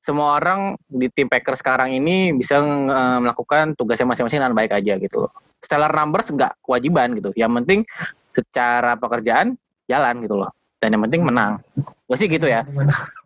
semua 0.02 0.42
orang 0.42 0.74
di 0.90 1.06
tim 1.14 1.30
Packers 1.30 1.62
sekarang 1.62 1.94
ini 1.94 2.34
bisa 2.34 2.58
uh, 2.58 3.20
melakukan 3.22 3.78
tugasnya 3.78 4.10
masing-masing 4.10 4.42
dengan 4.42 4.58
baik 4.58 4.74
aja 4.74 4.98
gitu 4.98 5.30
loh. 5.30 5.32
Stellar 5.62 5.94
numbers 5.94 6.34
nggak 6.34 6.58
kewajiban 6.66 7.14
gitu. 7.14 7.30
Yang 7.38 7.52
penting 7.62 7.80
secara 8.34 8.98
pekerjaan 8.98 9.54
jalan 9.86 10.16
gitu 10.26 10.36
loh. 10.42 10.50
Dan 10.82 10.98
yang 10.98 11.04
penting 11.06 11.22
menang. 11.22 11.62
Gue 12.10 12.18
sih 12.18 12.26
gitu 12.26 12.50
ya. 12.50 12.66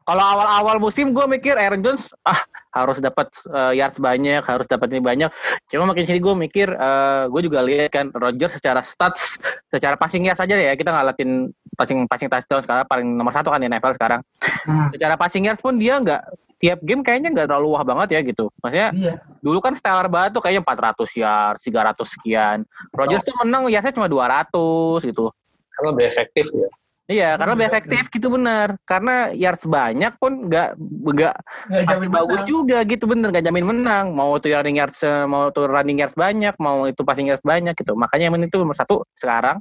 Kalau 0.04 0.24
awal-awal 0.24 0.78
musim 0.80 1.16
gue 1.16 1.26
mikir 1.28 1.56
Aaron 1.56 1.84
Jones 1.84 2.12
ah 2.28 2.44
harus 2.74 2.98
dapat 2.98 3.30
uh, 3.54 3.70
yards 3.70 4.02
banyak, 4.02 4.42
harus 4.42 4.66
dapat 4.66 4.90
ini 4.90 5.02
banyak. 5.06 5.30
Cuma 5.70 5.94
makin 5.94 6.10
sini 6.10 6.18
gue 6.18 6.34
mikir, 6.34 6.74
uh, 6.74 7.30
gue 7.30 7.46
juga 7.46 7.62
lihat 7.62 7.94
kan 7.94 8.10
Rodgers 8.18 8.58
secara 8.58 8.82
stats, 8.82 9.38
secara 9.70 9.94
passing 9.94 10.26
yards 10.26 10.42
saja 10.42 10.58
ya 10.58 10.74
kita 10.74 10.90
ngalatin 10.90 11.54
passing 11.78 12.10
passing 12.10 12.30
touchdown 12.34 12.66
sekarang 12.66 12.86
paling 12.90 13.08
nomor 13.14 13.30
satu 13.30 13.54
kan 13.54 13.62
di 13.62 13.70
NFL 13.70 13.94
sekarang. 13.94 14.22
Hmm. 14.66 14.90
Secara 14.90 15.14
passing 15.16 15.46
yards 15.46 15.62
pun 15.62 15.78
dia 15.78 16.02
nggak 16.02 16.22
tiap 16.58 16.80
game 16.82 17.06
kayaknya 17.06 17.30
nggak 17.30 17.48
terlalu 17.52 17.78
wah 17.78 17.86
banget 17.86 18.18
ya 18.18 18.20
gitu. 18.26 18.50
Maksudnya 18.66 18.90
iya. 18.98 19.14
dulu 19.46 19.62
kan 19.62 19.78
stellar 19.78 20.10
banget 20.10 20.34
tuh 20.34 20.42
kayaknya 20.42 20.66
400 20.66 21.22
yards, 21.22 21.62
300 21.62 22.16
sekian. 22.18 22.58
Rodgers 22.90 23.22
oh. 23.22 23.26
tuh 23.30 23.36
menang 23.46 23.70
ya 23.70 23.86
saya 23.86 23.94
cuma 23.94 24.10
200 24.10 24.50
gitu. 25.06 25.30
Karena 25.78 25.88
lebih 25.94 26.06
efektif 26.10 26.46
ya. 26.50 26.70
Iya, 27.04 27.36
karena 27.36 27.52
lebih 27.52 27.68
efektif 27.68 28.04
gitu 28.16 28.32
bener. 28.32 28.80
Karena 28.88 29.28
yards 29.36 29.68
banyak 29.68 30.16
pun 30.24 30.48
nggak 30.48 30.80
nggak 30.80 31.36
pasti 31.84 32.08
bagus 32.08 32.42
menang. 32.48 32.48
juga 32.48 32.78
gitu 32.88 33.06
bener, 33.12 33.28
nggak 33.36 33.44
jamin 33.44 33.66
menang. 33.68 34.06
Mau 34.16 34.40
itu 34.40 34.48
running 34.56 34.80
yards 34.80 35.04
mau 35.28 35.52
itu 35.52 35.62
running 35.68 36.00
yards 36.00 36.16
banyak, 36.16 36.56
mau 36.64 36.88
itu 36.88 37.04
passing 37.04 37.28
yards 37.28 37.44
banyak 37.44 37.76
gitu. 37.76 37.92
Makanya 38.00 38.32
yang 38.32 38.40
itu 38.40 38.56
nomor 38.56 38.80
satu 38.80 39.04
sekarang 39.20 39.60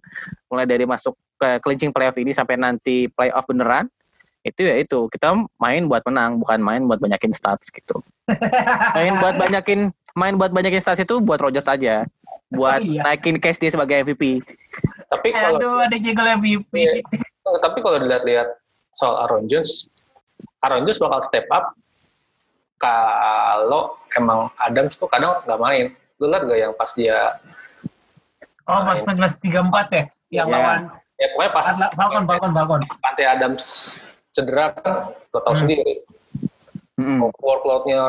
mulai 0.54 0.70
dari 0.70 0.86
masuk 0.86 1.18
ke 1.42 1.58
clinching 1.66 1.90
playoff 1.90 2.14
ini 2.14 2.30
sampai 2.30 2.54
nanti 2.54 3.10
playoff 3.10 3.42
beneran 3.50 3.90
itu 4.42 4.66
ya 4.66 4.74
itu 4.78 5.06
kita 5.06 5.38
main 5.62 5.86
buat 5.86 6.02
menang 6.02 6.42
bukan 6.42 6.58
main 6.58 6.82
buat 6.90 6.98
banyakin 6.98 7.30
stats 7.30 7.70
gitu 7.70 8.02
main 8.98 9.14
buat 9.22 9.38
banyakin 9.38 9.94
main 10.18 10.34
buat 10.34 10.50
banyakin 10.50 10.82
stats 10.82 10.98
itu 10.98 11.22
buat 11.22 11.38
Rogers 11.38 11.70
aja 11.70 12.02
buat 12.58 12.82
oh, 12.82 12.86
iya. 12.86 13.06
naikin 13.06 13.38
case 13.38 13.62
dia 13.62 13.70
sebagai 13.70 14.02
MVP 14.02 14.42
tapi 15.12 15.28
kalau 15.30 15.60
Aduh, 15.60 15.78
ada 15.84 15.96
juga 16.00 16.34
MVP 16.34 16.74
ya, 16.74 16.94
Oh, 16.98 17.31
tapi 17.42 17.78
kalau 17.82 17.98
dilihat-lihat 17.98 18.48
soal 18.94 19.26
Aaron 19.26 19.50
Jones, 19.50 19.90
Aaron 20.62 20.86
Jones 20.86 21.02
bakal 21.02 21.20
step 21.26 21.46
up 21.50 21.74
kalau 22.82 23.94
emang 24.18 24.50
Adams 24.58 24.98
tuh 24.98 25.06
kadang 25.06 25.38
nggak 25.46 25.60
main. 25.62 25.86
Lu 26.18 26.30
lihat 26.30 26.46
gak 26.46 26.58
yang 26.58 26.74
pas 26.74 26.90
dia 26.94 27.38
Oh, 28.70 28.78
pas 28.86 29.02
pas 29.02 29.32
tiga 29.42 29.58
empat 29.58 29.86
ya, 29.90 30.04
yang 30.30 30.46
yeah. 30.46 30.54
lawan. 30.54 30.80
Ya 31.18 31.26
pokoknya 31.34 31.50
pas 31.50 31.66
Falcon, 31.98 32.24
Falcon, 32.30 32.52
Falcon. 32.54 32.80
Pantai 33.02 33.26
Adams 33.26 33.64
cedera 34.30 34.70
kan, 34.78 35.10
lo 35.34 35.38
tau 35.42 35.54
hmm. 35.54 35.60
sendiri. 35.66 35.92
Mm. 37.02 37.18
Workloadnya 37.42 38.02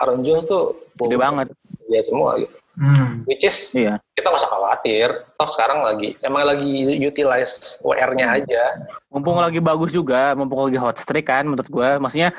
Aaron 0.00 0.24
Jones 0.24 0.48
tuh 0.48 0.80
gede 0.96 1.16
banget. 1.20 1.48
Ya 1.92 2.00
semua 2.04 2.40
gitu. 2.40 2.56
Hmm. 2.78 3.26
Which 3.26 3.42
is 3.42 3.74
iya. 3.74 3.98
kita 4.14 4.30
nggak 4.30 4.38
usah 4.38 4.52
khawatir. 4.54 5.08
Toh 5.34 5.50
sekarang 5.50 5.82
lagi 5.82 6.14
emang 6.22 6.46
lagi 6.46 6.86
utilize 7.02 7.74
WR-nya 7.82 8.38
aja. 8.38 8.62
Mumpung 9.10 9.42
lagi 9.42 9.58
bagus 9.58 9.90
juga, 9.90 10.38
mumpung 10.38 10.70
lagi 10.70 10.78
hot 10.78 10.94
streak 10.94 11.26
kan 11.26 11.42
menurut 11.50 11.66
gue. 11.66 11.88
Maksudnya 11.98 12.30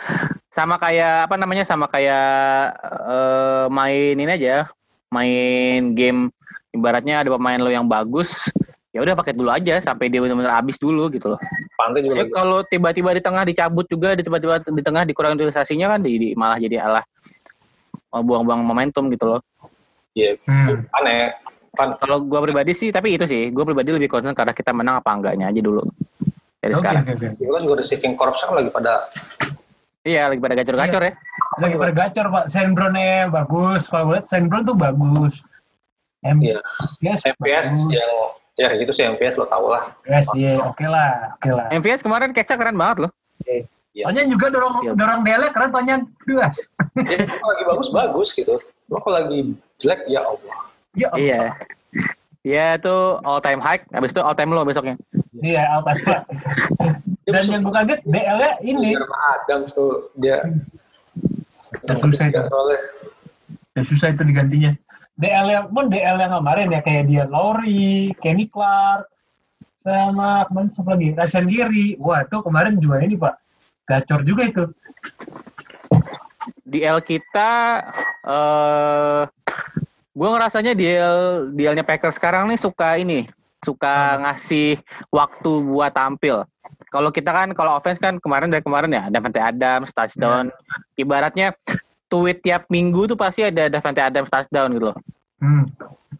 sama 0.47 0.79
kayak 0.79 1.27
apa 1.27 1.35
namanya 1.35 1.67
sama 1.67 1.91
kayak 1.91 2.71
uh, 3.03 3.67
main 3.67 4.15
ini 4.15 4.31
aja, 4.31 4.71
main 5.11 5.91
game 5.91 6.31
ibaratnya 6.71 7.19
ada 7.19 7.35
pemain 7.35 7.59
lo 7.59 7.67
yang 7.67 7.91
bagus, 7.91 8.47
ya 8.95 9.03
udah 9.03 9.19
pakai 9.19 9.35
dulu 9.35 9.51
aja 9.51 9.83
sampai 9.83 10.07
dia 10.07 10.23
benar-benar 10.23 10.55
habis 10.55 10.79
dulu 10.79 11.11
gitu 11.11 11.35
loh. 11.35 11.39
Pantai 11.75 12.07
juga. 12.07 12.27
kalau 12.31 12.63
tiba-tiba 12.63 13.11
di 13.11 13.21
tengah 13.23 13.43
dicabut 13.43 13.85
juga, 13.91 14.15
tiba-tiba 14.15 14.63
di 14.63 14.83
tengah 14.83 15.03
dikurang 15.03 15.35
utilisasinya 15.35 15.95
kan 15.95 15.99
di, 15.99 16.11
di, 16.15 16.27
malah 16.31 16.59
jadi 16.59 16.79
alah 16.79 17.03
buang-buang 18.09 18.63
momentum 18.63 19.11
gitu 19.11 19.37
loh. 19.37 19.41
Iya, 20.19 20.31
hmm. 20.43 20.97
aneh. 20.99 21.31
Kan. 21.79 21.95
Kalau 21.95 22.27
gue 22.27 22.39
pribadi 22.43 22.75
sih, 22.75 22.91
tapi 22.91 23.15
itu 23.15 23.23
sih, 23.23 23.55
gue 23.55 23.63
pribadi 23.63 23.95
lebih 23.95 24.11
concern 24.11 24.35
karena 24.35 24.51
kita 24.51 24.75
menang 24.75 24.99
apa 24.99 25.15
enggaknya 25.15 25.47
aja 25.47 25.61
dulu 25.63 25.85
dari 26.59 26.75
okay, 26.75 26.81
sekarang. 26.83 27.03
Okay, 27.07 27.27
okay. 27.31 27.47
kan 27.47 27.61
juga 27.63 27.75
receiving 27.79 28.13
corps 28.19 28.35
kan 28.35 28.55
lagi 28.59 28.69
pada 28.73 29.07
Iya, 30.07 30.31
lagi 30.31 30.39
pada 30.39 30.55
gacor-gacor 30.55 31.01
iya. 31.03 31.11
ya. 31.11 31.13
Lagi 31.59 31.75
pada 31.75 31.93
gacor, 31.93 32.25
Pak. 32.31 32.45
Sandbronnya 32.55 33.27
bagus. 33.27 33.91
Kalau 33.91 34.03
gue 34.09 34.15
lihat 34.15 34.27
Sandbron 34.31 34.63
tuh 34.63 34.75
bagus. 34.75 35.43
M 36.23 36.39
iya. 36.43 36.59
MVS, 37.03 37.21
MVS 37.35 37.67
yang 37.91 38.11
ya 38.59 38.75
gitu 38.75 38.91
sih 38.91 39.07
MVS 39.07 39.39
lo 39.39 39.47
tau 39.47 39.71
lah. 39.71 39.95
Yes, 40.03 40.27
iya, 40.35 40.59
oke 40.59 40.75
okay 40.75 40.87
lah, 40.91 41.35
oke 41.35 41.47
okay 41.47 41.51
lah. 41.55 41.67
MVS 41.71 42.03
kemarin 42.03 42.35
kecap 42.35 42.59
keren 42.59 42.75
banget 42.75 43.07
loh. 43.07 43.11
Okay. 43.39 43.63
Ya. 43.95 44.11
Tonya 44.11 44.23
juga 44.27 44.51
dorong 44.51 44.83
ya. 44.83 44.91
dorong 44.95 45.21
Dele 45.23 45.47
karena 45.55 45.69
Tonya 45.71 45.95
dua. 46.27 46.47
Ya, 47.07 47.23
lagi 47.23 47.63
bagus 47.63 47.87
bagus 47.91 48.29
gitu. 48.35 48.59
Cuma 48.89 48.99
kalau 49.05 49.15
lagi 49.21 49.39
jelek 49.77 50.01
ya 50.09 50.25
Allah. 50.25 50.57
Ya 50.97 51.07
Allah. 51.13 51.21
Iya. 51.21 51.43
Iya 52.39 52.65
itu 52.81 52.97
all 53.27 53.43
time 53.43 53.61
high, 53.61 53.83
habis 53.93 54.15
itu 54.15 54.21
all 54.23 54.33
time 54.33 54.49
low 54.49 54.65
besoknya. 54.65 54.97
Iya 55.37 55.63
all 55.69 55.85
time 55.85 56.01
high. 56.01 56.25
Dan 57.29 57.45
yang 57.45 57.61
gue 57.61 57.73
kaget 57.77 57.99
DL-nya 58.09 58.51
ini. 58.65 58.97
Adams 59.37 59.77
tuh 59.77 60.09
dia. 60.17 60.41
Dan 61.85 61.95
susah 62.01 62.25
itu. 62.33 62.41
Dan 63.77 63.83
susah 63.85 64.07
itu 64.09 64.23
digantinya. 64.25 64.73
DL 65.19 65.47
yang 65.51 65.65
pun 65.69 65.91
DL 65.91 66.17
yang 66.17 66.33
kemarin 66.33 66.73
ya 66.73 66.81
kayak 66.81 67.05
dia 67.11 67.23
Lowry, 67.27 68.15
Kenny 68.23 68.47
Clark, 68.47 69.05
sama 69.77 70.47
kemarin 70.47 70.71
siapa 70.71 70.95
lagi? 70.95 71.11
Rashan 71.13 71.45
Giri. 71.51 71.99
Wah 71.99 72.23
itu 72.23 72.39
kemarin 72.39 72.79
juga 72.81 73.03
ini 73.03 73.19
pak. 73.19 73.35
Gacor 73.85 74.25
juga 74.25 74.47
itu. 74.47 74.63
DL 76.69 77.01
kita 77.01 77.83
eh 78.23 78.29
uh, 78.29 79.23
gue 80.19 80.27
ngerasanya 80.27 80.73
DL 80.75 81.49
DL-nya 81.55 81.85
Packers 81.85 82.19
sekarang 82.19 82.51
nih 82.51 82.59
suka 82.59 82.99
ini, 82.99 83.25
suka 83.63 84.15
hmm. 84.15 84.19
ngasih 84.27 84.69
waktu 85.09 85.51
buat 85.63 85.95
tampil. 85.95 86.43
Kalau 86.89 87.09
kita 87.13 87.31
kan 87.31 87.53
kalau 87.53 87.77
offense 87.77 88.01
kan 88.01 88.17
kemarin 88.17 88.49
dari 88.49 88.65
kemarin 88.65 88.91
ya 88.91 89.07
Davante 89.07 89.39
Adams 89.39 89.93
touchdown. 89.93 90.49
Hmm. 90.49 90.99
Ibaratnya 90.99 91.55
tweet 92.09 92.41
tiap 92.41 92.65
minggu 92.67 93.05
tuh 93.05 93.17
pasti 93.17 93.45
ada 93.45 93.69
Davante 93.69 94.01
Adams 94.01 94.27
touchdown 94.27 94.75
gitu 94.75 94.85
loh. 94.91 94.97
Hmm. 95.39 95.69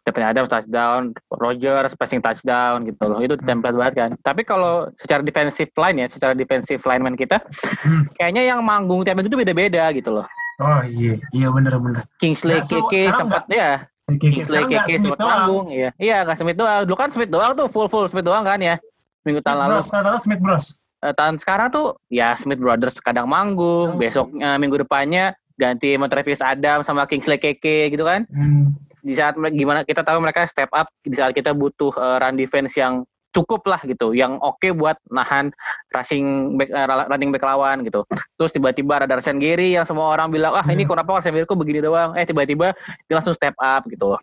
Davante 0.05 0.29
Adams 0.31 0.49
touchdown, 0.49 1.01
Rogers 1.33 1.93
passing 1.97 2.21
touchdown 2.21 2.85
gitu 2.87 3.03
loh. 3.03 3.19
Itu 3.19 3.35
hmm. 3.35 3.45
template 3.45 3.77
banget 3.77 3.95
kan. 3.97 4.11
Tapi 4.21 4.41
kalau 4.45 4.87
secara 5.01 5.25
defensive 5.25 5.73
line 5.75 6.05
ya, 6.05 6.07
secara 6.07 6.33
defensive 6.37 6.81
lineman 6.85 7.17
kita, 7.17 7.41
hmm. 7.83 8.15
kayaknya 8.15 8.47
yang 8.47 8.61
manggung 8.61 9.01
tiap 9.03 9.17
minggu 9.17 9.33
itu 9.33 9.41
beda-beda 9.41 9.89
gitu 9.91 10.21
loh. 10.21 10.27
Oh 10.59 10.83
iya, 10.83 11.15
iya 11.31 11.47
bener-bener. 11.47 12.03
Kingsley 12.19 12.59
nah, 12.59 12.67
Keke 12.67 13.15
sempat 13.15 13.47
ya. 13.47 13.87
Kingsley 14.11 14.67
Keke 14.67 14.99
sempat 14.99 15.19
manggung, 15.23 15.71
iya. 15.71 15.89
Iya, 15.95 16.27
nggak 16.27 16.35
Smith 16.35 16.59
doang. 16.59 16.83
Dulu 16.83 16.97
kan 16.99 17.09
Smith 17.15 17.31
doang 17.31 17.55
tuh 17.55 17.71
full 17.71 17.87
full 17.87 18.11
Smith 18.11 18.27
doang 18.27 18.43
kan 18.43 18.59
ya. 18.59 18.75
Minggu 19.23 19.39
tahun 19.39 19.67
lalu. 19.67 19.79
Bros, 19.79 20.21
Smith 20.23 20.41
Bros. 20.43 20.65
Uh, 20.99 21.15
tahun 21.15 21.39
sekarang 21.39 21.71
tuh 21.71 21.95
ya 22.11 22.35
Smith 22.35 22.59
Brothers 22.59 22.99
kadang 22.99 23.31
manggung, 23.31 23.95
oh. 23.95 23.99
besoknya 23.99 24.59
minggu 24.59 24.83
depannya 24.83 25.31
ganti 25.55 25.95
sama 25.95 26.11
Travis 26.11 26.43
Adam 26.43 26.83
sama 26.83 27.07
Kingsley 27.07 27.39
Keke 27.39 27.87
gitu 27.87 28.03
kan. 28.03 28.27
Hmm. 28.27 28.75
Di 28.99 29.15
saat 29.15 29.39
gimana 29.55 29.87
kita 29.87 30.03
tahu 30.03 30.19
mereka 30.19 30.43
step 30.43 30.67
up 30.75 30.91
di 31.07 31.15
saat 31.15 31.31
kita 31.31 31.55
butuh 31.55 31.95
uh, 31.95 32.19
run 32.19 32.35
defense 32.35 32.75
yang 32.75 33.07
cukup 33.29 33.61
lah 33.69 33.81
gitu 33.85 34.17
yang 34.17 34.41
oke 34.41 34.57
okay 34.57 34.73
buat 34.73 34.97
nahan 35.13 35.53
rushing 35.93 36.57
back, 36.57 36.69
uh, 36.73 37.05
running 37.09 37.29
back 37.29 37.45
lawan 37.45 37.85
gitu. 37.85 38.01
Terus 38.35 38.51
tiba-tiba 38.53 39.05
ada 39.05 39.21
Rasen 39.21 39.37
Giri 39.37 39.77
yang 39.77 39.85
semua 39.85 40.09
orang 40.09 40.33
bilang 40.33 40.57
ah 40.57 40.65
ini 40.65 40.83
hmm. 40.85 40.89
kenapa 40.89 41.21
Rasen 41.21 41.37
Giri 41.37 41.45
kok 41.45 41.59
begini 41.59 41.85
doang? 41.85 42.17
Eh 42.17 42.25
tiba-tiba 42.25 42.73
dia 43.05 43.13
langsung 43.13 43.37
step 43.37 43.53
up 43.61 43.85
gitu. 43.85 44.17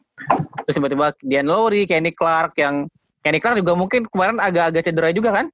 Terus 0.66 0.74
tiba-tiba 0.74 1.14
Dian 1.22 1.46
Lowry 1.46 1.86
Kenny 1.86 2.10
Clark 2.10 2.58
yang 2.58 2.90
Kenny 3.22 3.38
Clark 3.38 3.58
juga 3.58 3.78
mungkin 3.78 4.06
kemarin 4.10 4.42
agak-agak 4.42 4.82
cedera 4.90 5.10
juga 5.14 5.30
kan? 5.34 5.46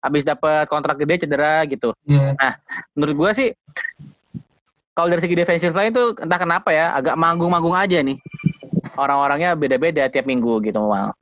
Habis 0.00 0.24
dapat 0.24 0.64
kontrak 0.72 0.96
gede 0.96 1.28
cedera 1.28 1.64
gitu. 1.68 1.92
Yeah. 2.08 2.32
nah 2.40 2.52
menurut 2.96 3.14
gua 3.16 3.30
sih 3.36 3.52
kalau 4.96 5.12
dari 5.12 5.20
segi 5.20 5.36
defensive 5.36 5.76
line 5.76 5.92
itu 5.92 6.16
entah 6.16 6.40
kenapa 6.40 6.72
ya 6.72 6.96
agak 6.96 7.20
manggung-manggung 7.20 7.76
aja 7.76 8.00
nih. 8.00 8.16
Orang-orangnya 8.96 9.52
beda-beda 9.52 10.08
tiap 10.08 10.24
minggu 10.24 10.64
gitu 10.64 10.80
mal 10.80 11.12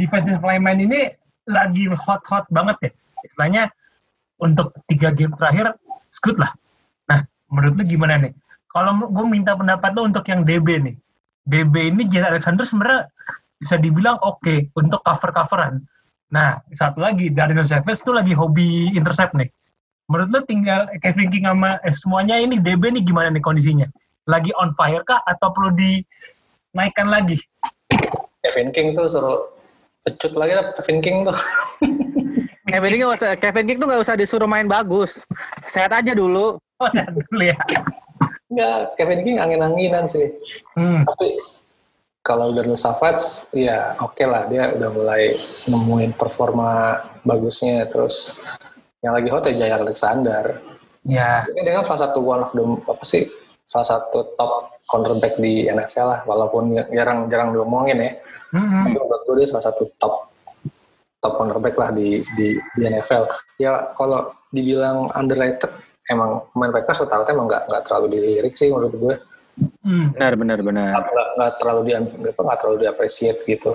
defensive 0.00 0.40
lineman 0.40 0.80
ini 0.80 1.12
lagi 1.44 1.84
hot-hot 1.92 2.48
banget 2.48 2.76
ya. 2.88 2.90
Istilahnya 3.28 3.62
untuk 4.40 4.72
tiga 4.88 5.12
game 5.12 5.36
terakhir, 5.36 5.76
skut 6.08 6.40
lah. 6.40 6.56
Nah, 7.12 7.20
menurut 7.52 7.76
lu 7.76 7.84
gimana 7.84 8.16
nih? 8.16 8.32
Kalau 8.72 8.96
gue 8.96 9.26
minta 9.28 9.52
pendapat 9.52 9.92
lo 9.92 10.08
untuk 10.08 10.24
yang 10.30 10.46
DB 10.46 10.80
nih. 10.80 10.96
DB 11.44 11.92
ini 11.92 12.06
Jay 12.08 12.22
Alexander 12.22 12.62
sebenarnya 12.64 13.10
bisa 13.60 13.76
dibilang 13.76 14.16
oke 14.24 14.40
okay 14.40 14.58
untuk 14.78 15.04
cover-coveran. 15.04 15.84
Nah, 16.30 16.62
satu 16.72 17.02
lagi, 17.02 17.28
Daniel 17.28 17.66
Savage 17.66 18.00
tuh 18.06 18.14
lagi 18.14 18.32
hobi 18.32 18.94
intercept 18.94 19.34
nih. 19.34 19.50
Menurut 20.06 20.30
lu 20.30 20.40
tinggal 20.46 20.90
Kevin 21.02 21.30
King 21.30 21.46
sama 21.46 21.78
eh, 21.82 21.94
semuanya 21.94 22.38
ini 22.38 22.58
DB 22.58 22.90
nih 22.90 23.02
gimana 23.02 23.30
nih 23.30 23.42
kondisinya? 23.42 23.86
Lagi 24.30 24.54
on 24.58 24.74
fire 24.78 25.02
kah 25.02 25.22
atau 25.26 25.50
perlu 25.50 25.74
dinaikkan 25.74 27.10
lagi? 27.10 27.38
Kevin 28.46 28.70
King 28.70 28.94
tuh 28.94 29.10
suruh 29.10 29.59
pecut 30.04 30.32
lagi 30.36 30.52
lah 30.56 30.66
Kevin 30.80 30.98
King 31.04 31.16
tuh. 31.28 31.36
Kevin 32.70 32.92
King 32.94 33.02
usah, 33.10 33.34
Kevin 33.36 33.66
King 33.66 33.78
tuh 33.82 33.86
nggak 33.90 34.02
usah 34.06 34.14
disuruh 34.14 34.48
main 34.48 34.70
bagus. 34.70 35.18
Sehat 35.66 35.90
aja 35.90 36.14
dulu. 36.14 36.56
Oh, 36.80 36.90
sehat 36.92 37.12
dulu 37.12 37.42
ya. 37.42 37.58
Enggak, 38.50 38.94
Kevin 38.98 39.20
King 39.26 39.36
angin-anginan 39.42 40.06
sih. 40.06 40.30
Hmm. 40.78 41.02
Tapi 41.06 41.28
kalau 42.22 42.54
Daniel 42.54 42.78
Savage, 42.78 43.48
ya 43.56 43.96
oke 43.98 44.14
okay 44.16 44.26
lah 44.28 44.46
dia 44.46 44.70
udah 44.76 44.90
mulai 44.92 45.34
nemuin 45.66 46.14
performa 46.14 47.00
bagusnya. 47.26 47.90
Terus 47.90 48.38
yang 49.02 49.16
lagi 49.16 49.28
hot 49.28 49.48
ya 49.50 49.66
Jaya 49.66 49.76
Alexander. 49.82 50.44
Ya, 51.08 51.48
Ini 51.48 51.64
dia 51.64 51.80
kan 51.80 51.84
salah 51.88 52.12
satu 52.12 52.20
one 52.20 52.44
of 52.44 52.52
the 52.52 52.60
apa 52.84 53.04
sih 53.08 53.24
salah 53.70 53.86
satu 53.86 54.34
top 54.34 54.74
cornerback 54.90 55.38
di 55.38 55.70
NFL 55.70 56.06
lah 56.10 56.20
walaupun 56.26 56.74
jarang-jarang 56.90 57.54
diomongin 57.54 58.02
ya. 58.02 58.12
Mm-mm. 58.50 58.82
Tapi 58.82 58.98
menurut 58.98 59.22
gue 59.22 59.34
dia 59.38 59.46
salah 59.46 59.70
satu 59.70 59.86
top 60.02 60.26
top 61.22 61.38
cornerback 61.38 61.78
lah 61.78 61.94
di 61.94 62.26
di, 62.34 62.58
di 62.58 62.82
NFL. 62.82 63.30
Ya 63.62 63.94
kalau 63.94 64.34
dibilang 64.50 65.14
underrated 65.14 65.70
emang 66.10 66.42
pemain 66.50 66.74
Packers 66.74 67.06
rata-rata 67.06 67.30
emang 67.30 67.46
nggak 67.46 67.70
nggak 67.70 67.82
terlalu 67.86 68.18
dilirik 68.18 68.58
sih 68.58 68.74
menurut 68.74 68.90
gue. 68.98 69.14
Mm. 69.86 70.18
Benar, 70.18 70.32
benar, 70.34 70.58
benar. 70.66 70.90
Nggak 70.90 71.06
nggak- 71.14 71.30
nggak 71.38 71.52
terlalu 71.62 71.80
di 71.86 71.92
apa 72.26 72.40
nggak 72.42 72.58
terlalu 72.58 72.76
diapresiasi 72.82 73.46
gitu. 73.46 73.72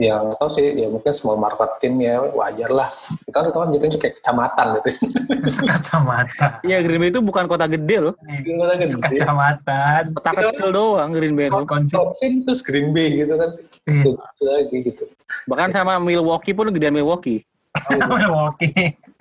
Ya 0.00 0.24
nggak 0.24 0.40
tahu 0.40 0.50
sih 0.56 0.72
ya 0.72 0.88
mungkin 0.88 1.12
small 1.12 1.36
market 1.36 1.68
team 1.84 2.00
ya 2.00 2.24
wajar 2.32 2.72
lah. 2.72 2.88
Kita 3.28 3.44
kan 3.44 3.52
kan 3.52 3.72
jatuhnya 3.76 3.98
kayak 4.00 4.14
kecamatan 4.24 4.66
gitu. 4.80 4.88
sekacamata. 5.60 6.64
Iya, 6.64 6.80
Green 6.80 7.00
Bay 7.04 7.12
itu 7.12 7.20
bukan 7.20 7.44
kota 7.44 7.68
gede 7.68 7.96
loh. 8.00 8.14
Gimana 8.24 8.80
kan 8.80 8.88
gitu. 8.88 8.96
Sekacamatan. 8.96 10.02
Kota 10.16 10.30
kecil 10.32 10.68
doang 10.72 11.12
Green 11.12 11.36
Bay 11.36 11.52
itu. 11.52 11.60
Wisconsin. 11.60 11.92
Wisconsin 11.92 12.32
terus 12.48 12.60
Green 12.64 12.96
Bay 12.96 13.12
gitu 13.20 13.36
kan. 13.36 13.50
Iya. 13.84 14.16
Itu 14.16 14.42
lagi 14.48 14.76
gitu. 14.80 15.04
Bahkan 15.52 15.76
sama 15.76 16.00
Milwaukee 16.00 16.56
pun 16.56 16.72
gedean 16.72 16.96
Milwaukee. 16.96 17.44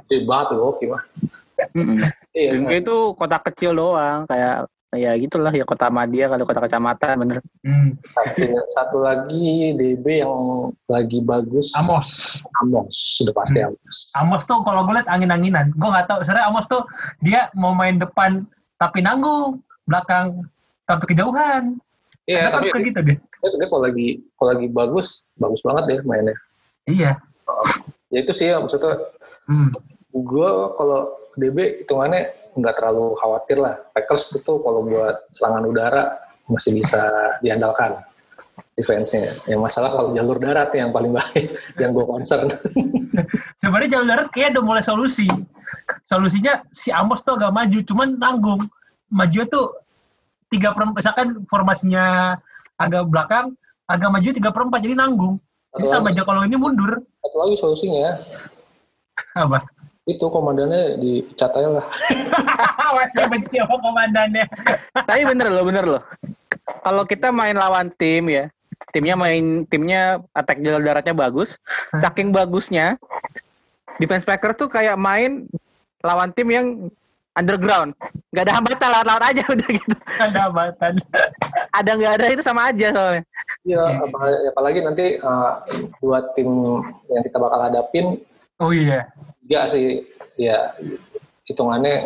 Gede 0.07 0.17
banget 0.23 0.47
loh, 0.55 0.71
oke 0.71 0.87
mah. 0.87 1.03
Iya, 2.31 2.55
Green 2.55 2.65
Bay 2.71 2.79
itu 2.79 3.11
kota 3.19 3.43
kecil 3.43 3.75
doang, 3.75 4.23
kayak 4.23 4.71
ya 4.91 5.15
gitulah 5.15 5.49
ya 5.49 5.63
kota 5.63 5.87
Madia 5.87 6.27
kali 6.27 6.43
kota 6.43 6.59
kecamatan 6.59 7.15
bener. 7.15 7.37
Hmm. 7.63 7.95
satu, 8.11 8.43
satu 8.69 8.97
lagi 8.99 9.71
DB 9.73 10.19
yang 10.19 10.35
lagi 10.85 11.23
bagus. 11.23 11.71
Amos. 11.79 12.39
Amos, 12.59 12.91
sudah 13.17 13.31
pasti 13.31 13.63
Hmm. 13.63 13.71
Amos. 13.71 13.95
Amos 14.13 14.41
tuh 14.43 14.59
kalau 14.61 14.83
gue 14.83 14.99
liat 14.99 15.07
angin-anginan. 15.07 15.71
Gue 15.73 15.87
nggak 15.87 16.11
tahu. 16.11 16.19
Sebenarnya 16.27 16.47
Amos 16.51 16.65
tuh 16.67 16.83
dia 17.19 17.47
mau 17.55 17.71
main 17.71 17.95
depan 17.95 18.43
tapi 18.75 18.99
nanggung, 18.99 19.63
belakang 19.87 20.43
tapi 20.83 21.07
kejauhan. 21.07 21.79
Iya, 22.27 22.51
kan 22.51 22.59
tapi 22.59 22.67
suka 22.69 22.79
gitu 22.83 22.99
deh. 23.01 23.17
dia- 23.17 23.57
dia 23.57 23.67
kalau 23.67 23.83
lagi 23.87 24.07
kalau 24.35 24.49
lagi 24.53 24.67
bagus, 24.69 25.07
bagus 25.35 25.61
banget 25.63 25.83
deh 25.87 25.99
mainnya. 26.03 26.35
Iya. 26.83 27.11
Ya 28.11 28.17
itu 28.19 28.35
sih 28.35 28.51
maksudnya 28.51 29.07
Hmm. 29.47 29.71
gue 30.11 30.49
kalau 30.75 31.15
DB 31.37 31.85
hitungannya 31.85 32.31
nggak 32.57 32.75
terlalu 32.75 33.15
khawatir 33.19 33.57
lah. 33.59 33.75
Packers 33.95 34.35
itu 34.35 34.53
kalau 34.59 34.83
buat 34.83 35.27
serangan 35.31 35.63
udara 35.67 36.03
masih 36.51 36.75
bisa 36.75 37.01
diandalkan 37.39 37.99
defense-nya. 38.75 39.47
Yang 39.47 39.61
masalah 39.61 39.89
kalau 39.93 40.09
jalur 40.11 40.37
darat 40.41 40.69
yang 40.75 40.91
paling 40.91 41.15
baik, 41.15 41.55
yang 41.81 41.91
gue 41.95 42.05
concern. 42.05 42.47
Sebenarnya 43.61 43.99
jalur 43.99 44.07
darat 44.07 44.27
kayak 44.33 44.57
udah 44.57 44.63
mulai 44.63 44.83
solusi. 44.83 45.27
Solusinya 46.07 46.65
si 46.75 46.91
Amos 46.91 47.23
tuh 47.23 47.39
agak 47.39 47.51
maju, 47.55 47.79
cuman 47.85 48.19
nanggung. 48.19 48.61
Maju 49.11 49.41
tuh 49.47 49.67
tiga 50.51 50.75
per 50.75 50.83
misalkan 50.91 51.47
formasinya 51.47 52.35
agak 52.75 53.07
belakang, 53.07 53.55
agak 53.87 54.09
maju 54.11 54.29
tiga 54.31 54.49
per 54.51 54.61
empat, 54.67 54.79
jadi 54.83 54.95
nanggung. 54.99 55.39
Jadi 55.71 55.87
sama 55.87 56.11
aja 56.11 56.27
kalau 56.27 56.43
ini 56.43 56.59
mundur. 56.59 56.99
satu 57.23 57.37
lagi 57.47 57.55
solusinya 57.55 58.19
Apa? 59.39 59.63
Itu 60.09 60.25
komandannya 60.27 60.97
dipecat 60.97 61.51
aja 61.53 61.69
lah. 61.77 61.85
Masih 62.97 63.25
benci 63.29 63.57
sama 63.61 63.77
komandannya. 63.79 64.45
Tapi 64.97 65.21
bener 65.23 65.47
loh, 65.53 65.63
bener 65.63 65.85
loh. 65.85 66.03
Kalau 66.81 67.03
kita 67.05 67.29
main 67.29 67.53
lawan 67.53 67.93
tim 68.01 68.25
ya, 68.27 68.49
timnya 68.89 69.13
main 69.13 69.63
timnya 69.69 70.19
attack 70.33 70.59
jalur 70.65 70.81
daratnya 70.81 71.13
bagus, 71.13 71.55
saking 72.01 72.33
bagusnya 72.33 72.97
defense 74.01 74.25
Packers 74.25 74.57
tuh 74.57 74.69
kayak 74.71 74.97
main 74.97 75.45
lawan 76.01 76.33
tim 76.33 76.49
yang 76.49 76.67
underground, 77.37 77.93
nggak 78.33 78.43
ada 78.49 78.53
hambatan 78.57 78.89
lawan-lawan 78.91 79.23
aja 79.23 79.43
udah 79.53 79.69
gitu. 79.69 79.95
Ada 80.19 80.39
hambatan. 80.49 80.93
Ada 81.71 81.91
nggak 81.95 82.13
ada 82.19 82.25
itu 82.33 82.43
sama 82.43 82.73
aja 82.73 82.87
soalnya. 82.91 83.23
Iya, 83.61 83.77
Iya. 83.83 84.03
apalagi, 84.09 84.37
apalagi 84.51 84.79
nanti 84.81 85.05
uh, 85.21 85.61
dua 86.01 86.19
tim 86.33 86.49
yang 87.07 87.23
kita 87.23 87.37
bakal 87.37 87.59
hadapin 87.61 88.05
Oh 88.61 88.69
iya. 88.69 89.09
juga 89.41 89.67
sih 89.67 90.05
ya 90.37 90.71
hitungannya 91.49 92.05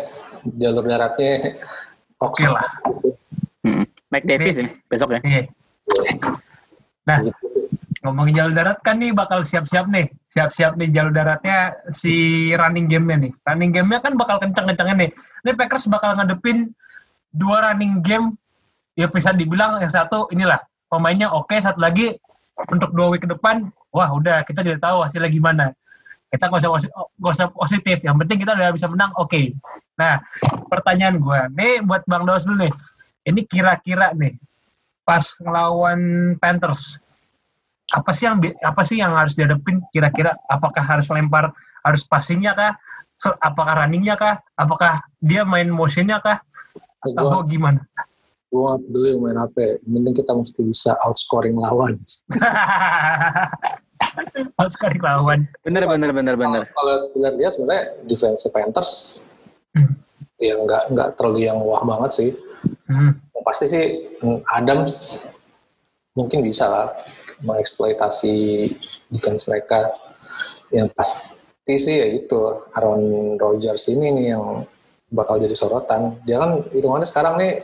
jalur 0.56 0.82
daratnya 0.88 1.60
Oke 2.16 2.48
lah. 2.48 2.64
Gitu. 2.96 3.08
Hmm. 3.60 3.84
Mike 4.08 4.24
Davis 4.24 4.56
ya 4.56 4.66
besok 4.88 5.12
ya. 5.12 5.20
Iya. 5.20 5.42
Nah, 7.06 7.18
Gitu. 7.22 7.36
ngomongin 8.02 8.34
jalur 8.38 8.54
darat 8.56 8.78
kan 8.80 8.96
nih 8.96 9.12
bakal 9.12 9.44
siap-siap 9.44 9.84
nih. 9.92 10.08
Siap-siap 10.32 10.80
nih 10.80 10.88
jalur 10.96 11.12
daratnya 11.12 11.76
si 11.92 12.48
running 12.56 12.88
game-nya 12.88 13.28
nih. 13.28 13.32
Running 13.44 13.70
game-nya 13.76 14.00
kan 14.00 14.16
bakal 14.16 14.40
kenceng-kencengnya 14.40 14.96
nih. 15.06 15.10
Ini 15.44 15.52
Packers 15.58 15.90
bakal 15.92 16.16
ngadepin 16.16 16.72
dua 17.36 17.68
running 17.68 18.00
game. 18.00 18.32
Ya 18.96 19.12
bisa 19.12 19.36
dibilang 19.36 19.76
yang 19.84 19.92
satu 19.92 20.32
inilah 20.32 20.56
pemainnya 20.88 21.28
oke, 21.28 21.52
satu 21.60 21.76
lagi 21.76 22.16
untuk 22.72 22.96
dua 22.96 23.12
week 23.12 23.28
ke 23.28 23.28
depan, 23.28 23.68
wah 23.92 24.08
udah 24.08 24.40
kita 24.48 24.64
tidak 24.64 24.80
tahu 24.80 25.04
hasilnya 25.04 25.28
gimana. 25.28 25.76
Kita 26.26 26.50
nggak 26.50 26.60
usah 26.62 26.70
posi- 26.74 26.92
nggak 26.92 27.34
usah 27.38 27.48
positif, 27.54 27.96
yang 28.02 28.16
penting 28.18 28.42
kita 28.42 28.52
udah 28.58 28.74
bisa 28.74 28.90
menang, 28.90 29.14
oke. 29.14 29.54
Nah, 29.96 30.20
pertanyaan 30.68 31.22
gue, 31.22 31.40
nih 31.56 31.74
buat 31.86 32.02
Bang 32.04 32.26
Daus 32.26 32.44
dulu 32.44 32.66
nih, 32.66 32.72
ini 33.30 33.40
kira-kira 33.46 34.12
nih 34.12 34.34
pas 35.06 35.22
ngelawan 35.38 36.34
Panthers, 36.42 36.98
apa 37.94 38.10
sih 38.10 38.26
yang 38.26 38.42
apa 38.42 38.82
sih 38.82 38.98
yang 38.98 39.14
harus 39.14 39.38
dihadapin 39.38 39.78
kira-kira? 39.94 40.34
Apakah 40.50 40.82
harus 40.82 41.06
lempar, 41.08 41.54
harus 41.86 42.02
passingnya 42.02 42.52
kah? 42.58 42.72
Apakah 43.38 43.86
runningnya 43.86 44.18
kah? 44.18 44.42
Apakah 44.58 45.06
dia 45.22 45.46
main 45.46 45.70
motionnya 45.70 46.18
kah? 46.18 46.42
Gue 47.06 47.14
Atau 47.14 47.46
gimana? 47.46 47.86
gua 48.46 48.78
nggak 48.78 48.88
peduli 48.88 49.10
main 49.20 49.38
apa, 49.42 49.58
yang 49.58 49.92
penting 50.00 50.14
kita 50.22 50.32
mesti 50.32 50.60
bisa 50.64 50.90
outscoring 51.02 51.58
lawan. 51.58 51.98
kali 54.80 54.98
lawan. 55.00 55.46
Bener 55.62 55.84
bener 55.84 56.10
bener 56.10 56.34
bener. 56.34 56.62
Kalau 56.72 56.96
kita 57.12 57.28
lihat 57.36 57.52
sebenarnya 57.54 57.84
defense 58.08 58.48
Panthers 58.50 58.92
Hmm. 59.76 59.92
ya 60.40 60.56
nggak 60.56 60.82
nggak 60.96 61.08
terlalu 61.20 61.44
yang 61.44 61.60
wah 61.60 61.84
banget 61.84 62.10
sih. 62.16 62.30
Hmm. 62.88 63.20
Pasti 63.44 63.68
sih 63.68 63.84
Adams 64.48 65.20
mungkin 66.16 66.40
bisa 66.40 66.64
lah 66.66 66.86
mengeksploitasi 67.44 68.34
defense 69.12 69.44
mereka. 69.44 69.92
Yang 70.72 70.88
pasti 70.96 71.74
sih 71.76 71.94
ya 72.00 72.08
itu 72.08 72.40
Aaron 72.72 73.36
Rodgers 73.36 73.84
ini 73.92 74.16
nih 74.16 74.26
yang 74.32 74.64
bakal 75.12 75.36
jadi 75.38 75.52
sorotan. 75.52 76.18
Dia 76.24 76.40
kan 76.40 76.64
hitungannya 76.72 77.06
sekarang 77.06 77.36
nih 77.36 77.62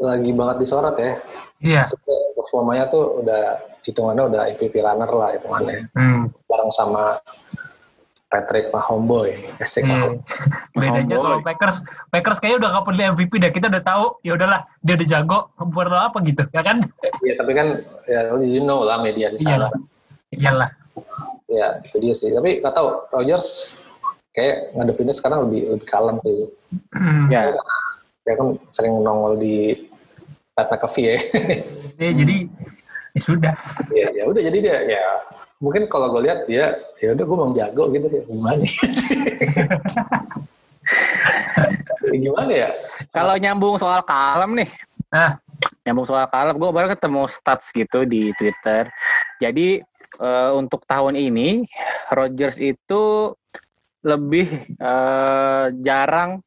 lagi 0.00 0.30
banget 0.32 0.56
disorot 0.64 0.96
ya. 0.96 1.18
Iya. 1.60 1.82
Maksudnya 1.84 2.18
performanya 2.38 2.84
tuh 2.88 3.20
udah 3.20 3.44
hitungannya 3.84 4.24
udah 4.30 4.42
MVP 4.56 4.74
runner 4.80 5.10
lah 5.10 5.30
hitungannya. 5.36 5.88
Hmm. 5.96 6.28
Bareng 6.46 6.72
sama 6.72 7.16
Patrick 8.30 8.70
Mahomboy, 8.70 9.50
Esek 9.58 9.82
Iya. 9.82 10.14
Bedanya 10.78 11.18
Homeboy. 11.18 11.26
kalau 11.26 11.38
Packers, 11.42 11.78
Packers 12.14 12.38
kayaknya 12.38 12.58
udah 12.62 12.68
nggak 12.70 12.84
peduli 12.86 13.04
MVP 13.18 13.32
dah. 13.42 13.50
Kita 13.50 13.66
udah 13.66 13.82
tahu, 13.82 14.04
ya 14.22 14.32
udahlah 14.38 14.60
dia 14.86 14.94
udah 14.94 15.08
jago, 15.10 15.38
perlu 15.58 15.98
apa 15.98 16.18
gitu, 16.22 16.42
ya 16.54 16.62
kan? 16.62 16.78
Iya, 17.26 17.34
tapi 17.42 17.52
kan 17.58 17.68
ya 18.06 18.20
you 18.38 18.62
know 18.62 18.86
lah 18.86 19.02
media 19.02 19.34
di 19.34 19.42
sana. 19.42 19.66
Iyalah. 19.66 19.70
Iyalah. 20.30 20.70
Ya, 21.50 21.82
itu 21.82 21.96
dia 21.98 22.14
sih. 22.14 22.30
Tapi 22.30 22.62
nggak 22.62 22.70
tahu 22.70 22.88
Rodgers 23.10 23.74
kayak 24.30 24.78
ngadepinnya 24.78 25.14
sekarang 25.18 25.50
lebih 25.50 25.74
lebih 25.74 25.88
kalem 25.90 26.16
sih. 26.22 26.38
Hmm. 26.94 27.26
Ya. 27.34 27.50
Kayak 28.22 28.36
kan 28.38 28.48
sering 28.70 28.94
nongol 29.02 29.42
di 29.42 29.74
Pat 30.54 30.70
McAfee 30.70 31.06
ya. 31.10 31.16
Ya, 31.98 32.10
jadi 32.14 32.46
ya 33.16 33.20
sudah. 33.22 33.54
ya 33.90 34.08
ya 34.14 34.24
udah 34.28 34.40
jadi 34.40 34.58
dia 34.62 34.76
ya 34.98 35.04
mungkin 35.60 35.90
kalau 35.90 36.14
gue 36.16 36.24
lihat 36.24 36.48
dia 36.48 36.78
ya 37.02 37.12
udah 37.12 37.24
gue 37.26 37.36
mau 37.36 37.50
jago 37.52 37.84
gitu 37.92 38.06
ya 38.08 38.22
gimana 38.24 38.62
ya, 38.64 38.74
gimana 42.24 42.52
ya? 42.52 42.68
Kalau 43.12 43.34
nyambung 43.36 43.76
soal 43.76 44.00
kalem 44.02 44.64
nih, 44.64 44.70
Nah, 45.10 45.42
nyambung 45.82 46.06
soal 46.06 46.30
kalem, 46.30 46.54
gue 46.54 46.70
baru 46.70 46.86
ketemu 46.94 47.26
stats 47.26 47.74
gitu 47.74 48.06
di 48.06 48.30
Twitter. 48.38 48.86
Jadi 49.42 49.82
eh, 50.22 50.50
untuk 50.54 50.86
tahun 50.86 51.18
ini 51.18 51.66
Rodgers 52.14 52.56
itu 52.62 53.34
lebih 54.06 54.48
eh, 54.78 55.66
jarang 55.82 56.40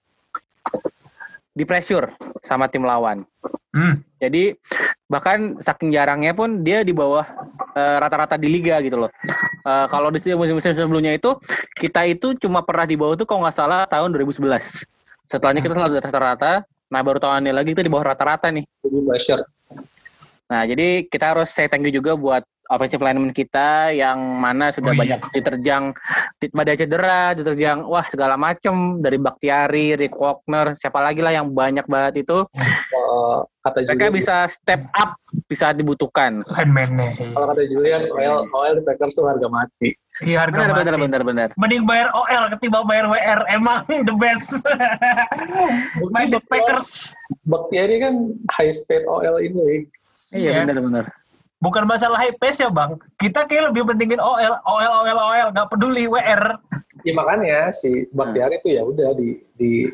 di 1.54 1.64
pressure 1.64 2.14
sama 2.42 2.68
tim 2.68 2.84
lawan. 2.84 3.24
hmm. 3.78 4.02
Jadi 4.18 4.58
bahkan 5.08 5.62
saking 5.62 5.94
jarangnya 5.94 6.34
pun 6.34 6.66
dia 6.66 6.82
di 6.82 6.92
bawah 6.92 7.24
eh, 7.78 7.98
rata-rata 8.02 8.36
di 8.36 8.50
liga 8.50 8.82
gitu 8.82 9.06
loh. 9.06 9.12
Eh, 9.64 9.86
kalau 9.88 10.10
di 10.10 10.20
musim-musim 10.34 10.74
sebelumnya 10.74 11.14
itu 11.16 11.38
kita 11.78 12.04
itu 12.10 12.34
cuma 12.42 12.66
pernah 12.66 12.90
di 12.90 12.98
bawah 12.98 13.14
itu 13.14 13.26
kalau 13.30 13.46
nggak 13.46 13.56
salah 13.56 13.86
tahun 13.86 14.12
2011. 14.18 14.86
Setelahnya 15.30 15.62
kita 15.62 15.74
selalu 15.78 16.02
rata-rata. 16.02 16.66
Nah 16.92 17.02
baru 17.02 17.18
tahun 17.18 17.48
ini 17.48 17.52
lagi 17.54 17.70
kita 17.74 17.86
di 17.86 17.92
bawah 17.94 18.14
rata-rata 18.14 18.54
nih. 18.54 18.66
jadi 18.84 18.98
pressure 19.08 19.42
Nah 20.52 20.62
jadi 20.70 21.08
kita 21.10 21.26
harus 21.34 21.50
say 21.50 21.66
thank 21.66 21.82
you 21.88 21.94
juga 21.94 22.14
buat 22.14 22.44
offensive 22.66 23.00
lineman 23.00 23.30
kita 23.30 23.92
yang 23.92 24.16
mana 24.34 24.70
sudah 24.70 24.90
Oh, 24.90 24.96
iya. 24.96 25.02
banyak 25.18 25.22
diterjang 25.32 25.84
di- 26.38 26.48
badai 26.50 26.76
cedera, 26.76 27.34
diterjang 27.34 27.84
wah 27.84 28.06
segala 28.06 28.36
macem 28.36 28.74
dari 28.98 29.18
Baktiari, 29.18 29.96
Rick 29.96 30.14
Walkner, 30.14 30.76
siapa 30.76 31.00
lagi 31.00 31.20
lah 31.20 31.34
yang 31.34 31.50
banyak 31.50 31.84
banget 31.84 32.24
itu 32.24 32.48
Eh, 32.94 33.40
kata 33.62 33.78
mereka 33.82 33.94
Julian, 34.06 34.14
bisa 34.14 34.36
step 34.48 34.82
up 34.94 35.18
di 35.44 35.54
saat 35.54 35.76
dibutuhkan. 35.76 36.40
Lineman-nya. 36.46 37.14
kalau 37.30 37.46
kata 37.48 37.62
Julian, 37.68 38.08
OL, 38.08 38.48
OL 38.48 38.74
di 38.76 38.84
Packers 38.84 39.14
tuh 39.14 39.26
harga 39.26 39.46
mati. 39.46 39.92
Iya 40.20 40.42
harga 40.42 40.56
Benar, 40.56 40.70
mati. 40.70 40.80
benar, 40.80 40.96
benar, 41.00 41.22
benar. 41.24 41.50
Mending 41.56 41.84
bayar 41.84 42.10
OL 42.12 42.44
ketimbang 42.50 42.86
bayar 42.86 43.06
WR. 43.08 43.40
Emang 43.50 43.82
the 44.08 44.14
best. 44.14 44.56
Main 46.12 46.30
di 46.30 46.40
Packers. 46.44 47.14
Baktiari 47.44 47.98
kan 47.98 48.14
high 48.52 48.72
speed 48.72 49.04
OL 49.04 49.40
ini. 49.40 49.88
Iya, 50.32 50.64
Iya. 50.64 51.04
Bukan 51.64 51.88
masalah 51.88 52.20
high 52.20 52.36
pace 52.36 52.60
ya 52.60 52.68
bang. 52.68 53.00
Kita 53.16 53.48
kayak 53.48 53.72
lebih 53.72 53.88
pentingin 53.88 54.20
OL, 54.20 54.60
OL, 54.68 54.92
OL, 55.08 55.18
OL. 55.18 55.48
Nggak 55.56 55.68
peduli 55.72 56.12
WR. 56.12 56.60
Ya 57.08 57.14
makanya 57.16 57.72
si 57.72 58.04
Baktiari 58.12 58.60
tuh 58.60 58.76
ya 58.76 58.84
udah 58.84 59.16
di, 59.16 59.40
di 59.56 59.88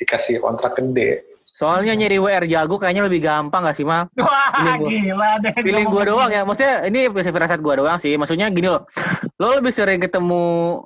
dikasih 0.00 0.40
kontrak 0.40 0.80
gede. 0.80 1.28
Soalnya 1.60 1.92
nyari 1.92 2.16
WR 2.16 2.48
jago 2.48 2.80
kayaknya 2.80 3.04
lebih 3.04 3.20
gampang 3.20 3.68
gak 3.68 3.76
sih, 3.76 3.84
Mal? 3.84 4.08
Wah 4.16 4.48
Feeling 4.56 4.80
gua. 4.80 4.88
gila 4.88 5.30
deh. 5.44 5.52
Feeling 5.60 5.88
gue 5.92 6.02
doang 6.08 6.30
ya. 6.32 6.40
Maksudnya 6.48 6.88
ini 6.88 7.12
firasat 7.12 7.60
gue 7.60 7.74
doang 7.76 8.00
sih. 8.00 8.16
Maksudnya 8.16 8.48
gini 8.48 8.72
loh. 8.72 8.88
Lo 9.36 9.60
lebih 9.60 9.68
sering 9.68 10.00
ketemu 10.00 10.80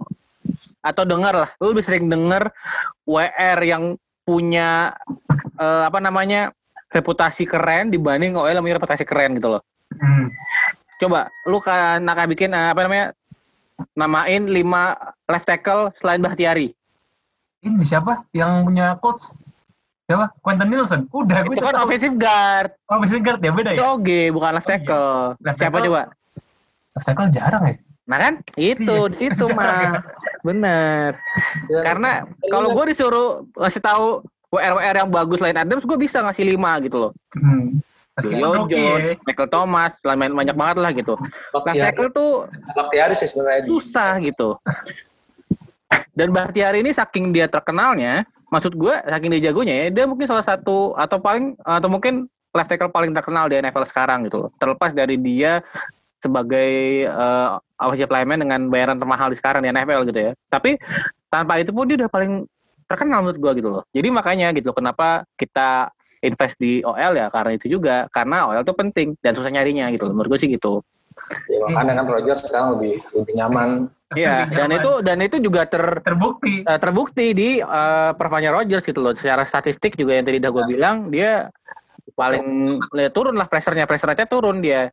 atau 0.83 1.05
dengar 1.07 1.47
lah. 1.47 1.51
Lo 1.63 1.71
lebih 1.71 1.87
sering 1.87 2.11
denger 2.11 2.51
WR 3.07 3.59
yang 3.63 3.95
punya 4.27 4.99
eh, 5.63 5.83
apa 5.87 6.03
namanya 6.03 6.51
reputasi 6.91 7.47
keren 7.47 7.95
dibanding 7.95 8.35
OL 8.35 8.51
yang 8.51 8.67
punya 8.67 8.83
reputasi 8.83 9.07
keren 9.07 9.39
gitu 9.39 9.55
loh. 9.55 9.63
Hmm. 9.97 10.27
Coba 10.97 11.21
lu 11.45 11.59
kan 11.59 12.01
akan 12.01 12.27
bikin 12.29 12.51
eh, 12.51 12.71
apa 12.71 12.81
namanya 12.83 13.07
namain 13.93 14.43
5 14.45 14.55
left 15.27 15.47
tackle 15.47 15.91
selain 15.99 16.21
Bahtiari. 16.21 16.71
Ini 17.61 17.83
siapa 17.83 18.29
yang 18.31 18.65
punya 18.65 18.95
coach? 18.99 19.35
Siapa? 20.05 20.37
Quentin 20.39 20.69
Nielsen. 20.69 21.09
Udah, 21.11 21.43
gue 21.43 21.57
Itu 21.57 21.65
kan 21.65 21.81
offensive 21.81 22.15
guard. 22.15 22.77
Offensive 22.87 23.25
guard 23.25 23.41
ya 23.41 23.51
beda 23.51 23.71
ya? 23.73 23.81
oge, 23.91 24.29
bukan 24.31 24.53
left 24.53 24.65
Oh, 24.65 24.71
iya. 24.71 24.79
tackle. 24.79 25.17
Left 25.41 25.59
Siapa 25.59 25.73
tackle. 25.73 25.87
coba? 25.89 26.03
Left 26.93 27.07
tackle 27.09 27.29
jarang 27.31 27.63
ya? 27.65 27.75
Nah 28.05 28.19
kan, 28.21 28.35
itu 28.55 28.85
Iya, 28.85 29.09
di 29.09 29.17
situ 29.17 29.45
jarang 29.49 29.57
mah. 29.57 29.81
ya. 29.81 30.01
Bener. 30.45 31.11
Karena 31.81 32.11
kalau 32.47 32.69
gue 32.71 32.85
disuruh 32.87 33.29
ngasih 33.57 33.81
tahu 33.81 34.21
WR 34.53 34.77
WR 34.77 34.97
yang 34.99 35.11
bagus 35.11 35.41
lain 35.41 35.57
Adams, 35.57 35.83
gue 35.83 35.97
bisa 35.97 36.21
ngasih 36.21 36.45
lima 36.47 36.77
gitu 36.79 37.01
loh. 37.01 37.13
Hmm. 37.33 37.81
Julio 38.23 38.67
oke 38.67 38.71
Jones. 38.71 39.19
Michael 39.27 39.51
Thomas, 39.51 39.99
lain 40.07 40.35
banyak 40.39 40.55
banget 40.55 40.77
lah 40.79 40.91
gitu. 40.95 41.19
Left 41.19 41.67
Baktiari, 41.67 41.83
tackle 41.83 42.11
tuh 42.15 42.33
Baktiari 42.79 43.15
sih 43.19 43.27
sebenarnya 43.27 43.67
susah 43.67 44.23
gitu. 44.23 44.55
Dan 46.15 46.31
Bahtiari 46.31 46.79
ini 46.87 46.95
saking 46.95 47.35
dia 47.35 47.51
terkenalnya, 47.51 48.23
maksud 48.55 48.79
gue 48.79 48.95
saking 49.03 49.31
dia 49.35 49.51
jagonya 49.51 49.75
ya, 49.75 49.87
dia 49.91 50.05
mungkin 50.07 50.31
salah 50.31 50.47
satu 50.47 50.95
atau 50.95 51.19
paling 51.19 51.59
atau 51.67 51.91
mungkin 51.91 52.31
left 52.55 52.71
tackle 52.71 52.95
paling 52.95 53.11
terkenal 53.11 53.51
di 53.51 53.59
NFL 53.59 53.87
sekarang 53.91 54.31
gitu 54.31 54.47
loh. 54.47 54.51
Terlepas 54.63 54.95
dari 54.95 55.19
dia 55.19 55.59
sebagai 56.23 57.05
uh, 57.11 57.59
offensive 57.83 58.09
lineman 58.15 58.47
dengan 58.47 58.61
bayaran 58.71 58.97
termahal 58.97 59.29
di 59.29 59.37
sekarang 59.37 59.67
di 59.67 59.75
NFL 59.75 60.07
gitu 60.07 60.31
ya. 60.31 60.33
Tapi 60.49 60.79
tanpa 61.27 61.59
itu 61.59 61.75
pun 61.75 61.91
dia 61.91 61.99
udah 61.99 62.11
paling 62.11 62.47
terkenal 62.87 63.27
menurut 63.27 63.39
gue 63.43 63.53
gitu 63.59 63.69
loh. 63.75 63.83
Jadi 63.91 64.09
makanya 64.15 64.55
gitu 64.55 64.71
loh, 64.71 64.77
kenapa 64.79 65.27
kita 65.35 65.91
invest 66.25 66.57
di 66.57 66.81
OL 66.81 67.13
ya 67.15 67.29
karena 67.29 67.53
itu 67.55 67.67
juga 67.69 68.09
karena 68.09 68.49
OL 68.49 68.65
itu 68.65 68.75
penting 68.75 69.09
dan 69.21 69.37
susah 69.37 69.53
nyarinya 69.53 69.93
gitu 69.93 70.09
loh. 70.09 70.17
Menurut 70.17 70.37
gue 70.37 70.41
sih 70.41 70.51
gitu. 70.51 70.81
ya, 71.49 71.65
makanya 71.73 72.05
kan 72.05 72.07
Rogers 72.11 72.41
sekarang 72.45 72.69
lebih 72.77 72.95
lebih 73.17 73.33
nyaman. 73.39 73.69
Iya, 74.13 74.47
dan 74.47 74.71
itu 74.71 74.93
dan 75.01 75.19
itu 75.25 75.37
juga 75.41 75.67
ter 75.67 75.83
terbukti. 76.05 76.63
eh, 76.63 76.79
terbukti 76.79 77.27
di 77.33 77.51
eh, 77.59 78.11
performanya 78.15 78.55
Rodgers 78.55 78.85
gitu 78.85 79.01
loh. 79.01 79.13
Secara 79.17 79.45
statistik 79.47 79.97
juga 79.97 80.17
yang 80.17 80.25
tadi 80.27 80.39
udah 80.43 80.51
gue 80.53 80.65
bilang 80.69 80.97
dia 81.09 81.49
paling 82.15 82.79
ya, 82.95 83.11
turun 83.11 83.35
lah 83.35 83.51
pressernya, 83.51 83.89
pressure 83.89 84.11
rate 84.11 84.29
turun 84.31 84.63
dia. 84.63 84.91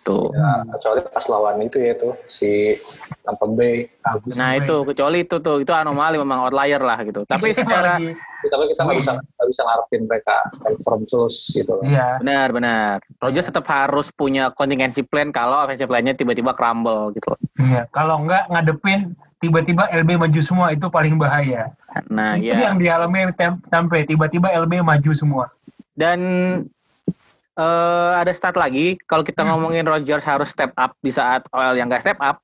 Tuh. 0.00 0.32
Ya, 0.32 0.64
kecuali 0.76 1.00
pas 1.04 1.24
lawan 1.28 1.60
itu 1.60 1.78
ya 1.78 1.94
tuh 2.00 2.16
si 2.24 2.74
Tampa 3.22 3.46
Bay. 3.52 3.86
Bagus. 4.00 4.34
Nah 4.34 4.56
itu 4.56 4.76
kecuali 4.88 5.28
itu 5.28 5.36
tuh 5.38 5.60
itu 5.60 5.72
anomali 5.72 6.16
memang 6.16 6.48
outlier 6.48 6.80
lah 6.80 6.98
gitu. 7.04 7.28
Tapi 7.28 7.52
secara. 7.52 8.00
Tapi 8.42 8.64
kita 8.74 8.82
nggak 8.82 8.98
bisa 8.98 9.12
nggak 9.22 9.48
bisa 9.54 9.62
ngarepin 9.62 10.02
mereka 10.10 10.36
perform 10.66 11.06
terus 11.06 11.46
gitu. 11.54 11.78
Iya. 11.86 12.18
benar-benar 12.18 12.98
Rodgers 13.22 13.46
tetap 13.46 13.62
harus 13.70 14.10
punya 14.10 14.50
contingency 14.50 15.06
plan 15.06 15.30
kalau 15.30 15.62
offensive 15.62 15.86
plan-nya 15.86 16.18
tiba-tiba 16.18 16.50
crumble 16.50 17.14
gitu. 17.14 17.38
Iya. 17.62 17.86
Kalau 17.94 18.18
nggak 18.26 18.50
ngadepin 18.50 19.14
tiba-tiba 19.38 19.86
LB 19.94 20.18
maju 20.18 20.40
semua 20.42 20.74
itu 20.74 20.90
paling 20.90 21.14
bahaya. 21.22 21.70
Nah 22.10 22.34
itu 22.34 22.50
ya 22.50 22.66
yang 22.70 22.82
dialami 22.82 23.30
Tampe 23.70 24.02
tiba-tiba 24.10 24.50
LB 24.50 24.82
maju 24.82 25.10
semua. 25.14 25.46
dan 25.92 26.18
eh, 27.62 28.12
ada 28.16 28.32
stat 28.32 28.54
lagi 28.54 28.98
kalau 29.02 29.22
kita 29.22 29.40
Hmm. 29.40 29.54
ngomongin 29.54 29.84
Rodgers 29.84 30.22
harus 30.22 30.48
step 30.48 30.74
up 30.74 30.98
di 30.98 31.08
saat 31.08 31.46
OL 31.48 31.74
yang 31.74 31.86
gak 31.86 32.02
step 32.02 32.18
up. 32.18 32.42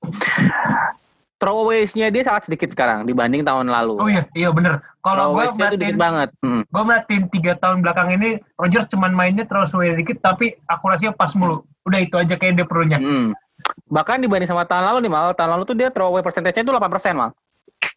Throwaways-nya 1.39 2.11
dia 2.11 2.23
sangat 2.23 2.51
sedikit 2.51 2.67
sekarang 2.69 3.07
dibanding 3.07 3.47
tahun 3.47 3.71
lalu. 3.71 3.95
Oh 3.95 4.11
iya, 4.11 4.27
iya 4.35 4.51
bener. 4.51 4.83
Kalau 5.01 5.31
gue 5.33 5.47
Throwaways-nya 5.47 5.67
itu 5.69 5.77
dikit 5.77 5.95
merhatiin, 5.95 5.99
banget. 5.99 6.29
Hmm. 6.41 6.63
gue 6.65 6.83
merhatiin 6.83 7.25
tiga 7.31 7.53
tahun 7.55 7.79
belakang 7.79 8.09
ini 8.11 8.29
Rogers 8.55 8.87
cuman 8.89 9.15
mainnya 9.15 9.47
terus 9.47 9.71
dikit 9.71 10.19
tapi 10.19 10.59
akurasinya 10.67 11.15
pas 11.15 11.31
mulu. 11.35 11.63
Udah 11.87 11.99
itu 11.99 12.15
aja 12.15 12.35
kayak 12.35 12.55
dia 12.55 12.67
perlunya. 12.67 12.99
Hmm. 12.99 13.39
Bahkan 13.87 14.19
dibanding 14.19 14.47
sama 14.47 14.67
tahun 14.67 14.83
lalu 14.85 15.07
nih 15.07 15.13
mal, 15.13 15.31
tahun 15.31 15.51
lalu 15.55 15.63
tuh 15.65 15.77
dia 15.77 15.91
throwaway 15.91 16.23
percentage-nya 16.23 16.63
itu 16.63 16.71
8% 16.71 17.15
mal. 17.15 17.31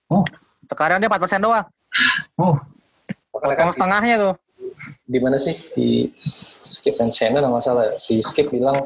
Oh, 0.05 0.21
Sekarang 0.65 1.01
dia 1.01 1.09
4% 1.09 1.41
doang. 1.41 1.65
oh, 2.35 2.55
Potong 3.31 3.73
setengahnya 3.73 4.15
tuh. 4.19 4.33
Di 5.03 5.17
mana 5.17 5.35
sih 5.35 5.53
di 5.71 6.09
Skip 6.65 6.97
and 6.97 7.09
Shannon 7.09 7.41
nggak 7.41 7.55
masalah 7.55 7.83
ya. 7.87 7.95
si 7.95 8.19
Skip 8.19 8.49
bilang 8.49 8.77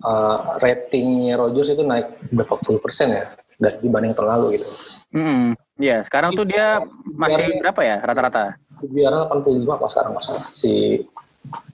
uh, 0.00 0.36
ratingnya 0.58 1.36
Rogers 1.36 1.70
itu 1.70 1.82
naik 1.82 2.06
berapa 2.28 2.54
puluh 2.58 2.78
persen 2.78 3.12
ya 3.12 3.24
dan 3.56 3.72
dibanding 3.78 4.12
tahun 4.12 4.28
lalu 4.30 4.46
gitu 4.56 4.68
Hmm. 5.12 5.52
Iya, 5.76 6.00
sekarang 6.02 6.32
tuh 6.32 6.46
dia 6.46 6.80
masih 7.12 7.44
Biar- 7.44 7.60
berapa 7.62 7.80
ya 7.82 7.96
rata-rata? 8.00 8.44
biar 8.82 9.12
85 9.30 9.62
apa 9.68 9.86
sekarang 9.86 10.12
masalah 10.12 10.42
si 10.50 11.04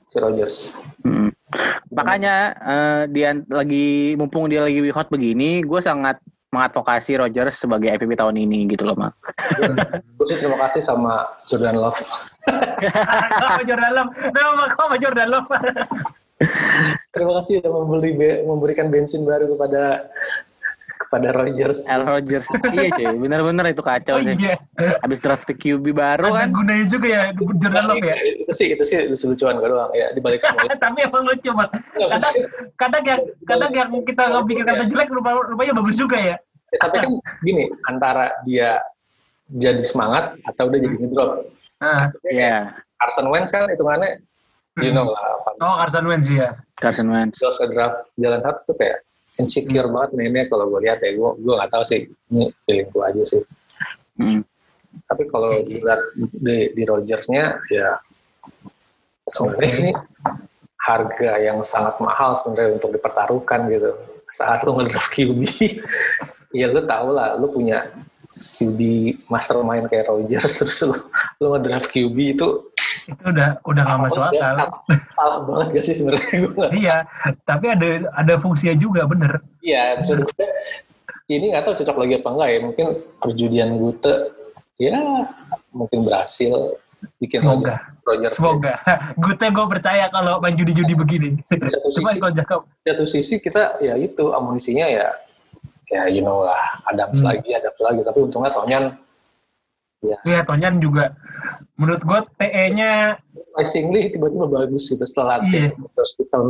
si 0.04 0.16
Rogers 0.16 0.74
Hmm. 1.00 1.30
Makanya 1.88 2.34
eh, 2.58 3.02
dia 3.08 3.32
lagi 3.46 4.12
mumpung 4.14 4.44
dia 4.46 4.60
lagi 4.60 4.76
hot 4.90 5.08
begini, 5.08 5.62
gue 5.62 5.80
sangat 5.80 6.18
mengadvokasi 6.48 7.16
Rodgers 7.16 7.56
sebagai 7.56 7.88
MVP 7.90 8.12
tahun 8.14 8.36
ini 8.36 8.68
gitu 8.68 8.84
loh, 8.84 8.96
Mak. 8.96 9.12
gue 10.16 10.26
sih 10.26 10.36
terima 10.36 10.56
kasih 10.58 10.80
sama 10.80 11.24
Jordan 11.46 11.76
Love 11.78 12.00
sama 13.38 13.62
Jordan 13.62 13.92
Love. 13.92 14.10
Nama 14.28 14.64
kau 14.70 14.84
sama 14.84 14.96
Jordan 14.96 15.28
Love. 15.28 15.48
terima 17.10 17.32
kasih 17.42 17.58
sudah 17.58 17.72
membeli 17.74 18.10
be- 18.14 18.40
memberikan 18.44 18.86
bensin 18.88 19.22
baru 19.22 19.50
kepada 19.50 20.06
kepada 20.98 21.28
Rogers 21.32 21.82
L. 21.88 22.02
Rodgers. 22.04 22.46
iya 22.70 22.90
cuy, 22.90 23.06
bener-bener 23.16 23.64
itu 23.68 23.80
kacau 23.80 24.18
Oh 24.18 24.22
sih. 24.22 24.34
iya. 24.34 24.54
Habis 24.98 25.18
draft 25.18 25.46
the 25.46 25.54
QB 25.54 25.90
baru 25.90 26.30
Ada 26.30 26.38
kan. 26.38 26.48
gunanya 26.52 26.86
juga 26.86 27.06
ya 27.08 27.22
Jordan 27.34 27.84
Love 27.86 28.04
ya. 28.04 28.16
itu 28.18 28.52
sih 28.52 28.66
itu 28.70 28.82
sih 28.82 28.98
lucu-lucuan 29.06 29.56
gue 29.56 29.68
doang 29.68 29.90
ya 29.92 30.10
dibalik 30.12 30.38
semua 30.40 30.62
itu 30.62 30.78
Tapi 30.84 30.98
emang 31.02 31.22
lucu 31.24 31.50
banget. 31.50 31.70
Kadang, 31.96 32.34
kadang 32.76 33.02
yang 33.04 33.20
kadang 33.44 33.72
yang 33.72 33.88
kita 34.02 34.22
nggak 34.24 34.44
pikir 34.46 34.64
kata 34.64 34.84
jelek 34.86 35.08
rupa- 35.10 35.42
rupanya 35.44 35.72
bagus 35.74 35.96
juga 35.96 36.18
ya. 36.18 36.36
Ya, 36.68 36.78
tapi 36.78 36.96
kan 37.00 37.10
gini 37.40 37.64
antara 37.82 38.30
dia 38.44 38.78
jadi 39.48 39.80
semangat 39.80 40.36
atau 40.44 40.68
udah 40.68 40.78
jadi 40.78 40.94
ngedrop 40.94 41.30
Nah, 41.78 42.10
Iya, 42.26 42.74
Carson 42.98 43.30
Wentz 43.30 43.54
kan 43.54 43.70
hitungannya 43.70 44.18
you 44.78 44.94
know 44.94 45.10
lah 45.10 45.38
oh 45.62 45.74
Carson 45.82 46.06
Wentz 46.06 46.30
ya. 46.30 46.54
Carson 46.78 47.10
Wentz. 47.10 47.38
Terus 47.38 47.58
ke 47.58 47.66
draft 47.70 48.06
Jalen 48.18 48.42
Hurts 48.42 48.66
tuh 48.66 48.76
kayak 48.78 49.02
insecure 49.38 49.90
banget 49.90 50.10
mainnya 50.14 50.44
kalau 50.46 50.70
gue 50.70 50.80
lihat 50.86 51.02
ya. 51.02 51.14
Gue 51.14 51.34
gue 51.38 51.54
nggak 51.54 51.70
tahu 51.74 51.84
sih 51.86 52.06
ini 52.34 52.50
feeling 52.66 52.88
gue 52.90 53.04
aja 53.04 53.22
sih. 53.24 53.42
Hmm. 54.18 54.42
tapi 55.06 55.30
kalau 55.30 55.54
dilihat 55.62 56.10
di, 56.18 56.74
di 56.74 56.82
Rodgersnya 56.82 57.62
ya 57.70 58.02
sebenarnya 59.30 59.70
ini 59.78 59.92
harga 60.74 61.38
yang 61.38 61.62
sangat 61.62 62.02
mahal 62.02 62.34
sebenarnya 62.34 62.82
untuk 62.82 62.98
dipertaruhkan 62.98 63.70
gitu. 63.70 63.94
Saat 64.34 64.66
lu 64.66 64.74
ngedraft 64.74 65.14
QB 65.14 65.38
ya 66.58 66.66
lu 66.66 66.82
tau 66.82 67.14
lah 67.14 67.38
lu 67.38 67.46
punya 67.54 67.86
QB 68.38 68.80
mastermind 69.26 69.86
kayak 69.86 70.06
Rodgers 70.06 70.54
terus 70.60 70.78
lu 70.82 70.96
lu 71.38 71.46
ngedraft 71.52 71.90
QB 71.90 72.16
itu 72.34 72.48
Itu 73.04 73.24
udah 73.24 73.56
udah 73.62 73.82
nggak 73.84 74.00
masuk 74.04 74.22
akal. 74.22 74.68
salah 75.12 75.38
banget 75.42 75.66
gak 75.74 75.84
sih 75.84 75.94
sebenarnya 75.96 76.28
gue 76.44 76.66
Iya, 76.76 76.96
tapi 77.42 77.66
ada 77.68 77.86
ada 78.12 78.34
fungsinya 78.36 78.74
juga 78.74 79.04
bener. 79.04 79.40
Iya, 79.60 79.96
maksud 79.98 80.22
gue 80.22 80.46
ini 81.28 81.52
nggak 81.52 81.62
tahu 81.62 81.74
cocok 81.80 81.96
lagi 81.98 82.14
apa 82.16 82.28
enggak 82.28 82.48
ya. 82.48 82.58
Mungkin 82.64 82.86
perjudian 83.16 83.70
Gute 83.76 84.14
ya 84.76 84.98
mungkin 85.70 85.98
berhasil 86.04 86.54
bikin 87.16 87.42
Semoga. 87.42 87.76
Roger 88.04 88.30
Semoga. 88.32 88.74
Gue 89.16 89.34
teh 89.36 89.48
gue 89.48 89.66
percaya 89.68 90.08
kalau 90.08 90.40
main 90.40 90.56
judi-judi 90.56 90.92
begini. 90.92 91.30
satu 91.44 91.68
Cuma 92.00 92.12
sisi 92.12 92.20
kalau 92.20 92.32
Jakob. 92.32 92.60
satu 92.82 93.04
sisi 93.04 93.34
kita 93.38 93.78
ya 93.78 93.94
itu 93.94 94.32
amunisinya 94.32 94.84
ya 94.84 95.12
ya 95.88 96.04
you 96.06 96.20
know 96.20 96.44
lah 96.44 96.58
ada 96.84 97.08
Hmm. 97.08 97.24
lagi 97.24 97.50
ada 97.50 97.72
lagi 97.78 98.00
tapi 98.02 98.18
untungnya 98.20 98.52
Tonyan 98.52 98.84
Iya, 99.98 100.46
Tonyan 100.46 100.78
juga. 100.78 101.10
Menurut 101.74 102.06
gue 102.06 102.18
TE-nya 102.38 103.18
surprisingly 103.34 104.14
tiba-tiba 104.14 104.46
bagus 104.46 104.86
gitu 104.86 105.02
setelah 105.02 105.42
Iya. 105.42 105.74
terus 105.74 106.14
kita 106.14 106.38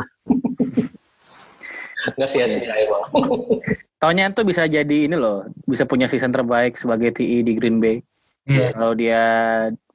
nggak 2.09 2.29
sia-sia 2.29 2.72
emang 2.77 3.03
Tonyan 4.05 4.31
tuh 4.31 4.46
bisa 4.46 4.62
jadi 4.64 5.11
ini 5.11 5.16
loh, 5.16 5.42
bisa 5.64 5.83
punya 5.83 6.07
season 6.07 6.31
terbaik 6.31 6.79
sebagai 6.79 7.11
TI 7.11 7.42
di 7.42 7.59
Green 7.59 7.83
Bay. 7.83 7.98
Iya, 8.46 8.70
Kalau 8.70 8.94
dia 8.94 9.22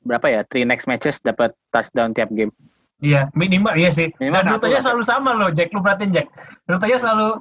berapa 0.03 0.27
ya, 0.27 0.41
three 0.43 0.67
next 0.67 0.85
matches 0.85 1.23
dapat 1.23 1.55
touchdown 1.71 2.11
tiap 2.11 2.27
game. 2.29 2.51
iya 2.99 3.31
minimal 3.31 3.71
iya 3.75 3.89
sih. 3.89 4.11
Minimal 4.19 4.43
Dan 4.43 4.51
rutenya 4.55 4.79
selalu 4.81 5.03
sama 5.03 5.31
loh, 5.31 5.47
Jack. 5.51 5.71
Lu 5.71 5.79
perhatiin 5.79 6.11
Jack. 6.11 6.27
Rutenya 6.67 6.97
selalu 6.99 7.39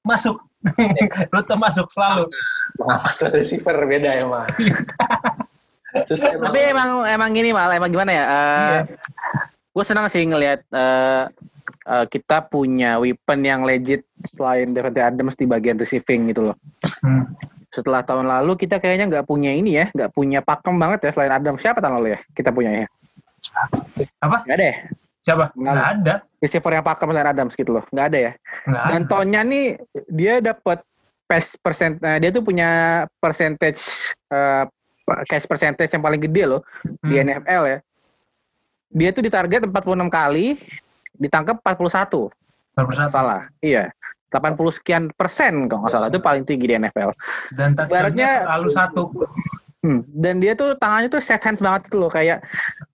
masuk. 0.00 0.40
Rute 1.32 1.54
masuk 1.54 1.88
selalu. 1.94 2.26
mengamat 2.78 3.34
receiver 3.34 3.74
beda 3.90 4.10
emang 4.22 4.46
terus 6.06 6.20
emang 6.20 6.52
Tapi 6.52 6.60
emang 6.68 6.90
emang 7.08 7.30
gini 7.32 7.50
malah 7.50 7.74
emang 7.74 7.90
gimana 7.90 8.12
ya? 8.12 8.24
Iya. 8.24 8.80
Gue 9.72 9.84
senang 9.86 10.06
sih 10.06 10.22
ngelihat 10.22 10.62
eh, 10.68 11.24
eh, 11.88 12.04
kita 12.06 12.46
punya 12.46 13.00
weapon 13.00 13.40
yang 13.42 13.64
legit 13.64 14.04
selain 14.22 14.76
Devante 14.76 15.00
Adams 15.00 15.34
di 15.34 15.48
bagian 15.48 15.80
receiving 15.80 16.30
gitu 16.30 16.52
loh. 16.52 16.56
Hmm. 17.02 17.34
Setelah 17.72 18.04
tahun 18.04 18.28
lalu 18.28 18.54
kita 18.60 18.78
kayaknya 18.78 19.08
nggak 19.08 19.26
punya 19.26 19.50
ini 19.50 19.80
ya, 19.80 19.86
nggak 19.96 20.12
punya 20.12 20.44
pakem 20.44 20.76
banget 20.76 21.08
ya 21.08 21.10
selain 21.16 21.32
Adams. 21.34 21.60
Siapa 21.64 21.80
tahun 21.80 22.04
lalu 22.04 22.08
ya? 22.14 22.20
Kita 22.36 22.50
punya 22.52 22.84
ya? 22.84 22.86
Apa? 24.22 24.44
Nggak 24.44 24.56
ada 24.60 24.66
ya? 24.66 24.76
Siapa? 25.20 25.50
Nggak 25.52 25.76
ada. 25.98 26.14
Receiver 26.38 26.72
yang 26.72 26.84
pakem 26.84 27.08
selain 27.10 27.26
Adams 27.26 27.54
gitu 27.54 27.70
loh. 27.72 27.84
Nggak 27.90 28.06
ada 28.08 28.18
ya? 28.18 28.32
Nggak 28.64 28.82
ada. 28.82 28.90
Dan 28.90 29.02
Tonya 29.06 29.40
nih 29.42 29.66
dia 30.08 30.34
dapat 30.38 30.78
pass 31.28 31.52
percent 31.58 32.00
eh, 32.00 32.18
dia 32.18 32.30
tuh 32.30 32.40
punya 32.40 32.68
percentage 33.18 33.82
eh, 34.30 34.64
cash 35.24 35.44
percentage 35.44 35.90
yang 35.90 36.00
paling 36.00 36.20
gede 36.20 36.44
loh 36.46 36.62
di 37.02 37.16
Hmm. 37.16 37.28
NFL 37.28 37.62
ya. 37.66 37.78
Dia 38.88 39.10
tuh 39.12 39.20
ditarget 39.20 39.60
46 39.62 40.08
kali, 40.08 40.56
ditangkap 41.14 41.60
41. 41.60 42.32
Baru 42.72 42.92
satu. 42.94 43.12
Salah. 43.12 43.42
Iya. 43.60 43.92
80 44.28 44.60
sekian 44.70 45.08
persen 45.10 45.68
kalau 45.68 45.84
nggak 45.84 45.92
salah 45.92 46.08
itu 46.08 46.20
paling 46.20 46.44
tinggi 46.44 46.68
di 46.68 46.76
NFL. 46.76 47.16
Dan 47.52 47.72
touchdown-nya 47.72 47.88
Ibaratnya- 47.88 48.36
selalu 48.44 48.68
satu. 48.70 49.02
Hmm. 49.78 50.02
Dan 50.10 50.42
dia 50.42 50.58
tuh 50.58 50.74
tangannya 50.74 51.06
tuh 51.06 51.22
safe 51.22 51.38
hands 51.38 51.62
banget 51.62 51.86
gitu 51.86 52.02
loh 52.02 52.10
kayak 52.10 52.42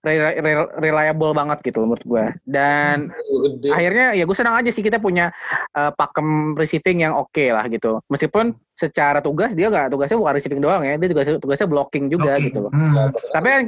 re- 0.05 0.37
re- 0.37 0.69
reliable 0.77 1.33
banget 1.33 1.57
gitu 1.65 1.81
loh 1.81 1.89
menurut 1.89 2.05
gue. 2.05 2.25
Dan 2.45 3.09
gede 3.09 3.73
akhirnya 3.73 4.07
ya 4.13 4.23
gue 4.29 4.37
senang 4.37 4.53
aja 4.53 4.69
sih 4.69 4.85
kita 4.85 5.01
punya 5.01 5.33
uh, 5.73 5.89
pakem 5.97 6.53
receiving 6.53 7.01
yang 7.01 7.17
oke 7.17 7.41
lah 7.49 7.65
gitu. 7.73 7.97
Meskipun 8.13 8.53
secara 8.77 9.17
tugas 9.17 9.57
dia 9.57 9.73
nggak 9.73 9.89
tugasnya 9.89 10.21
bukan 10.21 10.33
receiving 10.37 10.61
doang 10.61 10.85
ya, 10.85 10.93
dia 11.01 11.09
juga 11.09 11.25
tugasnya 11.41 11.65
blocking 11.65 12.05
juga 12.13 12.37
Oke. 12.37 12.53
gitu 12.53 12.69
loh. 12.69 12.71
Hmm. 12.71 13.09
Tapi 13.33 13.47
kan 13.49 13.61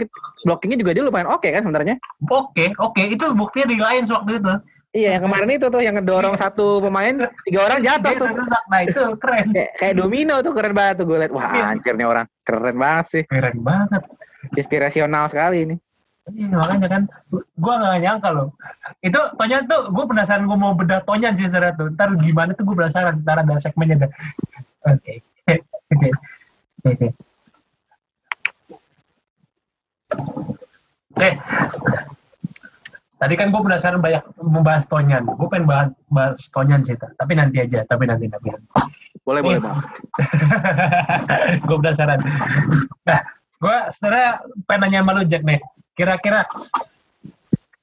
blockingnya 0.45 0.77
juga 0.77 0.91
dia 0.93 1.01
lumayan 1.01 1.29
oke 1.33 1.49
kan 1.49 1.65
sebenarnya. 1.65 1.97
Oke, 2.29 2.77
oke. 2.77 3.01
Itu 3.01 3.33
buktinya 3.33 3.67
di 3.73 3.77
Lions 3.81 4.13
waktu 4.13 4.37
itu. 4.37 4.53
Iya 4.97 5.09
yang 5.21 5.23
kemarin 5.29 5.49
itu 5.53 5.67
tuh 5.69 5.81
yang 5.85 5.93
ngedorong 6.01 6.33
satu 6.41 6.81
pemain 6.81 7.29
tiga 7.45 7.59
orang 7.69 7.79
jatuh 7.85 8.17
Dia 8.17 8.21
tuh. 8.25 8.27
Nah 8.65 8.81
itu 8.81 9.01
keren. 9.21 9.45
Kayak, 9.53 9.71
kayak 9.77 9.93
domino 9.93 10.35
tuh 10.41 10.53
keren 10.57 10.73
banget 10.73 10.95
tuh 10.97 11.05
gue 11.05 11.17
liat. 11.21 11.31
Wah 11.37 11.53
Iya. 11.53 11.63
anjir 11.77 11.93
nih 11.93 12.07
orang 12.09 12.25
keren 12.41 12.77
banget 12.81 13.05
sih. 13.13 13.23
Keren 13.29 13.57
banget. 13.61 14.01
Inspirasional 14.57 15.29
sekali 15.29 15.69
ini. 15.69 15.75
Iya 16.27 16.59
makanya 16.59 16.87
kan, 16.91 17.01
gue 17.31 17.73
gak 17.79 17.99
nyangka 18.03 18.29
loh. 18.35 18.51
Itu 18.99 19.15
Tonyan 19.39 19.63
tuh, 19.63 19.95
gue 19.95 20.05
penasaran 20.11 20.43
gue 20.43 20.59
mau 20.59 20.75
bedah 20.75 20.99
Tonyan 21.07 21.39
sih 21.39 21.47
sebenarnya 21.47 21.79
tuh. 21.79 21.87
Ntar 21.95 22.19
gimana 22.19 22.51
tuh 22.51 22.67
gue 22.67 22.75
penasaran, 22.75 23.23
ntar 23.23 23.39
ada 23.39 23.55
segmennya 23.63 23.95
dah. 24.03 24.11
Oke, 24.91 25.23
oke, 25.47 26.09
oke. 26.83 27.07
Oke, 31.17 31.29
tadi 33.17 33.33
kan 33.33 33.49
gue 33.49 33.61
penasaran 33.63 33.97
banyak 33.97 34.21
membahas 34.47 34.87
Tonyan. 34.87 35.27
Gue 35.27 35.47
pengen 35.51 35.67
bahas, 35.67 35.89
bahas 36.07 36.39
Tonyan 36.55 36.81
sih, 36.87 36.95
Ta. 36.95 37.11
tapi 37.19 37.35
nanti 37.35 37.59
aja, 37.61 37.83
tapi 37.85 38.07
nanti 38.07 38.31
nanti. 38.31 38.49
Boleh 39.27 39.43
boleh 39.43 39.59
bang. 39.59 39.77
gue 41.67 41.77
penasaran. 41.83 42.19
Nah, 43.03 43.19
gue 43.59 43.77
sebenarnya 43.91 44.31
pengen 44.65 44.79
nanya 44.87 44.99
sama 45.03 45.11
lu 45.19 45.23
Jack 45.27 45.43
nih. 45.43 45.59
Kira-kira 45.99 46.47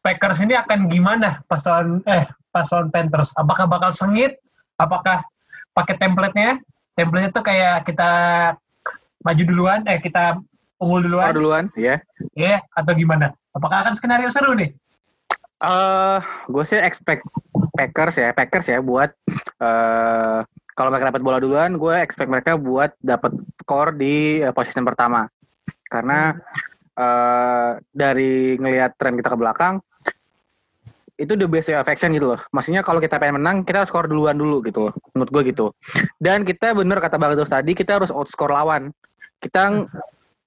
Packers 0.05 0.41
ini 0.45 0.53
akan 0.57 0.89
gimana 0.93 1.41
pas 1.49 1.65
lawan 1.65 2.05
eh 2.09 2.25
pas 2.53 2.69
lawan 2.73 2.89
Panthers? 2.93 3.33
Apakah 3.37 3.65
bakal 3.69 3.91
sengit? 3.93 4.41
Apakah 4.77 5.25
pakai 5.73 5.97
template-nya? 5.97 6.61
Template 6.97 7.33
itu 7.33 7.41
kayak 7.41 7.89
kita 7.89 8.11
maju 9.25 9.43
duluan, 9.49 9.81
eh 9.89 9.99
kita 9.99 10.39
unggul 10.77 11.01
Oh, 11.01 11.05
duluan, 11.09 11.33
duluan 11.33 11.65
ya. 11.81 11.97
ya 12.37 12.61
atau 12.77 12.93
gimana? 12.93 13.33
Apakah 13.57 13.87
akan 13.87 13.95
skenario 13.97 14.29
seru 14.29 14.53
nih? 14.53 14.75
Eh, 15.63 16.19
gue 16.51 16.65
sih 16.67 16.81
expect 16.83 17.23
Packers 17.79 18.19
ya, 18.19 18.35
Packers 18.35 18.67
ya 18.67 18.79
buat 18.83 19.15
eh 19.63 20.41
kalau 20.75 20.91
mereka 20.91 21.15
dapat 21.15 21.23
bola 21.23 21.39
duluan, 21.39 21.79
gue 21.79 21.95
expect 22.03 22.27
mereka 22.27 22.59
buat 22.59 22.91
dapat 22.99 23.31
skor 23.63 23.95
di 23.95 24.43
eh, 24.43 24.51
possession 24.51 24.83
pertama. 24.83 25.31
Karena 25.87 26.35
eh 26.99 27.71
dari 27.95 28.59
ngelihat 28.59 28.99
tren 28.99 29.15
kita 29.15 29.31
ke 29.31 29.39
belakang, 29.39 29.79
itu 31.15 31.39
the 31.39 31.47
best 31.47 31.71
way 31.71 31.79
of 31.79 31.87
action 31.87 32.11
gitu 32.11 32.35
loh. 32.35 32.41
Maksudnya 32.51 32.83
kalau 32.83 32.99
kita 32.99 33.23
pengen 33.23 33.39
menang, 33.39 33.63
kita 33.63 33.87
harus 33.87 33.91
skor 33.95 34.11
duluan 34.11 34.35
dulu 34.35 34.59
gitu 34.67 34.91
loh. 34.91 34.95
Menurut 35.15 35.31
gue 35.31 35.43
gitu. 35.55 35.67
Dan 36.19 36.43
kita 36.43 36.75
bener 36.75 36.99
kata 36.99 37.15
Bang 37.15 37.39
Terus 37.39 37.55
tadi, 37.55 37.73
kita 37.79 38.03
harus 38.03 38.11
outscore 38.11 38.51
lawan. 38.51 38.91
Kita 39.39 39.87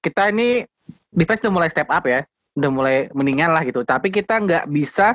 kita 0.04 0.28
ini 0.28 0.68
defense 1.16 1.40
udah 1.40 1.52
mulai 1.56 1.72
step 1.72 1.88
up 1.88 2.04
ya 2.04 2.22
udah 2.58 2.70
mulai 2.74 2.96
mendingan 3.14 3.54
lah 3.54 3.62
gitu. 3.62 3.86
Tapi 3.86 4.10
kita 4.10 4.42
nggak 4.42 4.64
bisa 4.68 5.14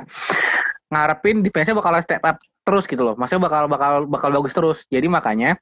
ngarepin 0.88 1.44
defense-nya 1.44 1.76
bakal 1.76 1.92
step 2.00 2.22
up 2.24 2.36
terus 2.64 2.88
gitu 2.88 3.04
loh. 3.04 3.14
Maksudnya 3.14 3.44
bakal 3.44 3.68
bakal 3.68 3.92
bakal 4.08 4.28
bagus 4.40 4.54
terus. 4.56 4.78
Jadi 4.88 5.06
makanya 5.06 5.60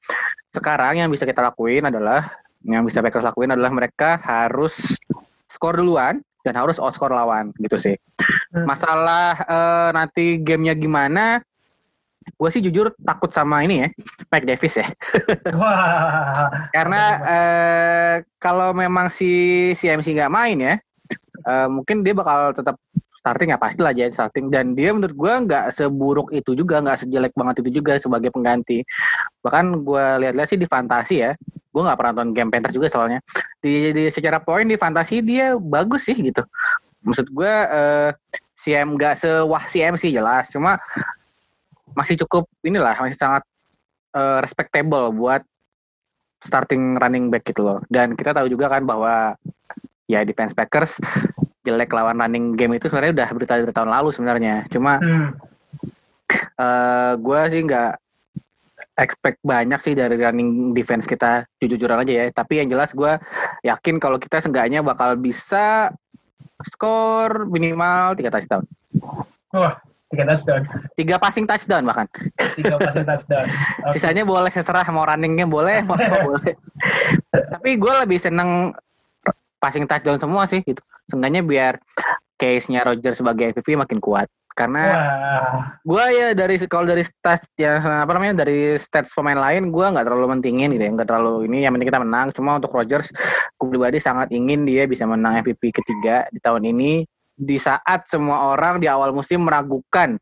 sekarang 0.54 1.02
yang 1.02 1.10
bisa 1.10 1.26
kita 1.26 1.42
lakuin 1.42 1.90
adalah 1.90 2.30
yang 2.62 2.86
bisa 2.86 3.02
Packers 3.02 3.26
lakuin 3.26 3.50
adalah 3.50 3.74
mereka 3.74 4.22
harus 4.22 4.94
skor 5.50 5.74
duluan 5.74 6.22
dan 6.46 6.54
harus 6.58 6.78
outscore 6.78 7.14
lawan 7.14 7.50
gitu 7.58 7.74
sih. 7.78 7.96
Hmm. 8.54 8.66
Masalah 8.66 9.34
eh, 9.42 9.90
nanti 9.94 10.38
gamenya 10.38 10.78
gimana? 10.78 11.42
Gue 12.38 12.54
sih 12.54 12.62
jujur 12.62 12.94
takut 13.02 13.34
sama 13.34 13.66
ini 13.66 13.82
ya, 13.82 13.88
Mike 14.30 14.46
Davis 14.46 14.78
ya. 14.78 14.86
Wah, 15.58 16.70
Karena 16.70 17.02
eh, 17.26 18.14
kalau 18.38 18.70
memang 18.70 19.10
si 19.10 19.74
CMC 19.74 20.14
nggak 20.14 20.30
main 20.30 20.58
ya, 20.62 20.74
eh, 21.42 21.68
mungkin 21.68 22.06
dia 22.06 22.14
bakal 22.14 22.54
tetap 22.54 22.76
starting 23.22 23.54
ya 23.54 23.58
pasti 23.62 23.80
lah 23.86 23.94
jadi 23.94 24.10
starting. 24.10 24.50
Dan 24.50 24.74
dia 24.74 24.90
menurut 24.90 25.14
gua 25.14 25.38
nggak 25.46 25.70
seburuk 25.78 26.34
itu 26.34 26.58
juga 26.58 26.82
nggak 26.82 27.06
sejelek 27.06 27.32
banget 27.38 27.62
itu 27.62 27.78
juga 27.78 27.96
sebagai 28.02 28.34
pengganti. 28.34 28.82
Bahkan 29.46 29.86
gua 29.86 30.18
lihat-lihat 30.18 30.48
sih 30.50 30.58
di 30.58 30.66
fantasi 30.66 31.22
ya 31.22 31.32
gua 31.72 31.88
nggak 31.88 31.98
pernah 32.02 32.12
nonton 32.12 32.30
game 32.36 32.50
Panthers 32.50 32.74
juga 32.74 32.90
soalnya. 32.90 33.22
Di, 33.62 33.94
di 33.94 34.10
secara 34.10 34.42
poin 34.42 34.66
di 34.66 34.74
fantasi 34.74 35.22
dia 35.22 35.54
bagus 35.56 36.04
sih 36.04 36.18
gitu. 36.18 36.42
Maksud 37.06 37.30
gua 37.30 37.54
eh, 37.70 38.10
CM 38.58 38.98
nggak 38.98 39.22
sewah 39.22 39.62
CMC 39.70 40.10
jelas. 40.10 40.50
Cuma 40.50 40.76
masih 41.94 42.18
cukup 42.26 42.50
inilah 42.66 42.98
masih 42.98 43.16
sangat 43.16 43.46
eh, 44.18 44.38
respectable 44.42 45.14
buat 45.14 45.46
starting 46.42 46.98
running 46.98 47.30
back 47.30 47.46
gitu 47.46 47.62
loh. 47.62 47.78
Dan 47.86 48.18
kita 48.18 48.34
tahu 48.34 48.50
juga 48.50 48.66
kan 48.66 48.82
bahwa 48.82 49.38
ya 50.10 50.26
defense 50.26 50.52
Packers 50.52 50.98
jelek 51.62 51.94
lawan 51.94 52.18
running 52.18 52.58
game 52.58 52.74
itu 52.74 52.90
sebenarnya 52.90 53.22
udah 53.22 53.28
berita 53.38 53.54
dari 53.62 53.74
tahun 53.74 53.90
lalu 53.90 54.08
sebenarnya. 54.10 54.66
Cuma 54.70 54.98
hmm. 54.98 55.28
eh 56.58 57.12
gue 57.18 57.40
sih 57.54 57.62
nggak 57.62 57.92
expect 58.98 59.38
banyak 59.40 59.80
sih 59.80 59.94
dari 59.96 60.18
running 60.18 60.76
defense 60.76 61.06
kita 61.06 61.46
jujur-jujuran 61.62 62.02
aja 62.02 62.12
ya. 62.12 62.24
Tapi 62.34 62.60
yang 62.60 62.68
jelas 62.68 62.90
gue 62.92 63.14
yakin 63.62 64.02
kalau 64.02 64.18
kita 64.18 64.42
seenggaknya 64.42 64.82
bakal 64.82 65.14
bisa 65.14 65.94
skor 66.66 67.46
minimal 67.46 68.18
tiga 68.18 68.30
touchdown. 68.34 68.66
Wah, 69.54 69.78
tiga 70.10 70.24
touchdown, 70.28 70.62
Tiga 70.98 71.16
passing 71.18 71.46
touchdown 71.46 71.82
bahkan. 71.86 72.06
tiga 72.58 72.76
passing 72.78 73.06
touchdown. 73.06 73.46
Oke. 73.86 73.92
Sisanya 73.96 74.22
boleh 74.26 74.50
seserah 74.50 74.86
mau 74.90 75.06
runningnya 75.06 75.46
boleh, 75.46 75.82
mau 75.86 75.96
boleh. 76.28 76.54
Tapi 77.30 77.70
gue 77.78 77.94
lebih 78.06 78.18
seneng 78.18 78.74
passing 79.62 79.86
touchdown 79.86 80.18
semua 80.18 80.42
sih 80.50 80.58
gitu. 80.66 80.82
Seenggaknya 81.06 81.46
biar 81.46 81.78
case-nya 82.34 82.82
Roger 82.82 83.14
sebagai 83.14 83.54
MVP 83.54 83.78
makin 83.78 84.02
kuat. 84.02 84.26
Karena 84.52 84.84
Wah. 84.84 85.80
gue 85.80 86.04
ya 86.12 86.28
dari 86.36 86.60
kalau 86.68 86.84
dari 86.84 87.00
stats 87.00 87.48
ya 87.56 87.80
apa 87.80 88.12
namanya 88.12 88.44
dari 88.44 88.76
stats 88.76 89.08
pemain 89.16 89.40
lain 89.40 89.72
gue 89.72 89.80
nggak 89.80 90.04
terlalu 90.04 90.36
mentingin 90.36 90.76
gitu 90.76 90.84
ya 90.84 90.92
nggak 90.92 91.08
terlalu 91.08 91.48
ini 91.48 91.64
yang 91.64 91.72
penting 91.72 91.88
kita 91.88 92.04
menang 92.04 92.36
cuma 92.36 92.60
untuk 92.60 92.68
Rodgers 92.76 93.08
gue 93.56 93.66
pribadi 93.72 93.96
sangat 93.96 94.28
ingin 94.28 94.68
dia 94.68 94.84
bisa 94.84 95.08
menang 95.08 95.40
MVP 95.40 95.72
ketiga 95.72 96.28
di 96.28 96.36
tahun 96.36 96.68
ini 96.68 97.00
di 97.32 97.56
saat 97.56 98.04
semua 98.12 98.52
orang 98.52 98.76
di 98.76 98.92
awal 98.92 99.16
musim 99.16 99.40
meragukan 99.48 100.20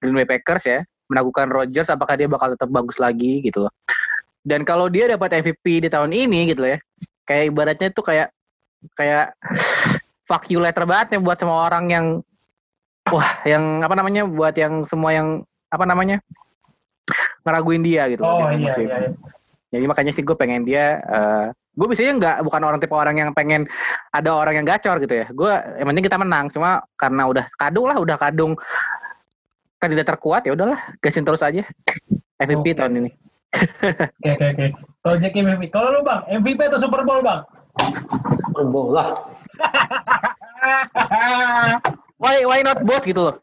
Green 0.00 0.16
Bay 0.16 0.24
Packers 0.24 0.64
ya 0.64 0.80
meragukan 1.12 1.52
Rodgers 1.52 1.92
apakah 1.92 2.16
dia 2.16 2.32
bakal 2.32 2.56
tetap 2.56 2.72
bagus 2.72 2.96
lagi 2.96 3.44
gitu 3.44 3.68
loh 3.68 3.72
dan 4.40 4.64
kalau 4.64 4.88
dia 4.88 5.04
dapat 5.04 5.44
MVP 5.44 5.84
di 5.84 5.88
tahun 5.92 6.16
ini 6.16 6.48
gitu 6.48 6.64
loh 6.64 6.70
ya 6.72 6.78
kayak 7.28 7.52
ibaratnya 7.52 7.92
tuh 7.92 8.08
kayak 8.08 8.32
kayak 8.94 9.36
fuck 10.26 10.44
you 10.50 10.58
letter 10.58 10.84
banget 10.84 11.16
ya 11.16 11.18
buat 11.22 11.38
semua 11.38 11.70
orang 11.70 11.84
yang 11.90 12.06
wah 13.10 13.30
yang 13.46 13.80
apa 13.82 13.94
namanya 13.94 14.22
buat 14.26 14.54
yang 14.58 14.82
semua 14.90 15.14
yang 15.14 15.28
apa 15.70 15.84
namanya 15.86 16.18
ngeraguin 17.46 17.82
dia 17.86 18.10
gitu 18.10 18.22
Oh 18.26 18.50
di 18.50 18.66
iya, 18.66 18.74
iya, 18.74 18.96
iya. 19.06 19.10
Jadi 19.66 19.84
makanya 19.86 20.12
sih 20.14 20.22
gue 20.22 20.36
pengen 20.38 20.62
dia 20.66 21.02
eh 21.02 21.46
gue 21.76 21.86
biasanya 21.86 22.12
nggak 22.16 22.36
bukan 22.48 22.62
orang 22.64 22.80
tipe 22.80 22.96
orang 22.96 23.16
yang 23.20 23.30
pengen 23.36 23.68
ada 24.08 24.32
orang 24.32 24.56
yang 24.56 24.66
gacor 24.66 24.96
gitu 24.98 25.12
ya. 25.12 25.26
Gue 25.30 25.52
yang 25.76 25.86
penting 25.92 26.06
kita 26.08 26.16
menang. 26.16 26.48
Cuma 26.48 26.80
karena 26.96 27.28
udah 27.28 27.44
kadung 27.60 27.86
lah, 27.86 27.96
udah 28.00 28.16
kadung 28.16 28.56
kandidat 29.76 30.08
terkuat 30.08 30.48
ya 30.48 30.56
udahlah 30.56 30.80
gasin 31.04 31.22
terus 31.22 31.44
aja. 31.44 31.62
MVP 32.40 32.72
Oke. 32.72 32.78
tahun 32.80 32.92
ini. 33.04 33.10
Oke, 33.56 34.30
oke, 34.36 34.46
oke. 34.52 34.66
Kalau 35.04 35.16
Jack 35.20 35.32
MVP. 35.36 35.62
Kalau 35.72 35.88
lu 35.92 36.00
bang, 36.04 36.20
MVP 36.40 36.60
atau 36.68 36.80
Super 36.80 37.04
Bowl 37.04 37.24
bang? 37.24 37.40
Lah. 38.92 39.08
Why 42.16 42.48
why 42.48 42.64
not 42.64 42.80
both 42.88 43.04
gitu 43.04 43.28
loh. 43.28 43.36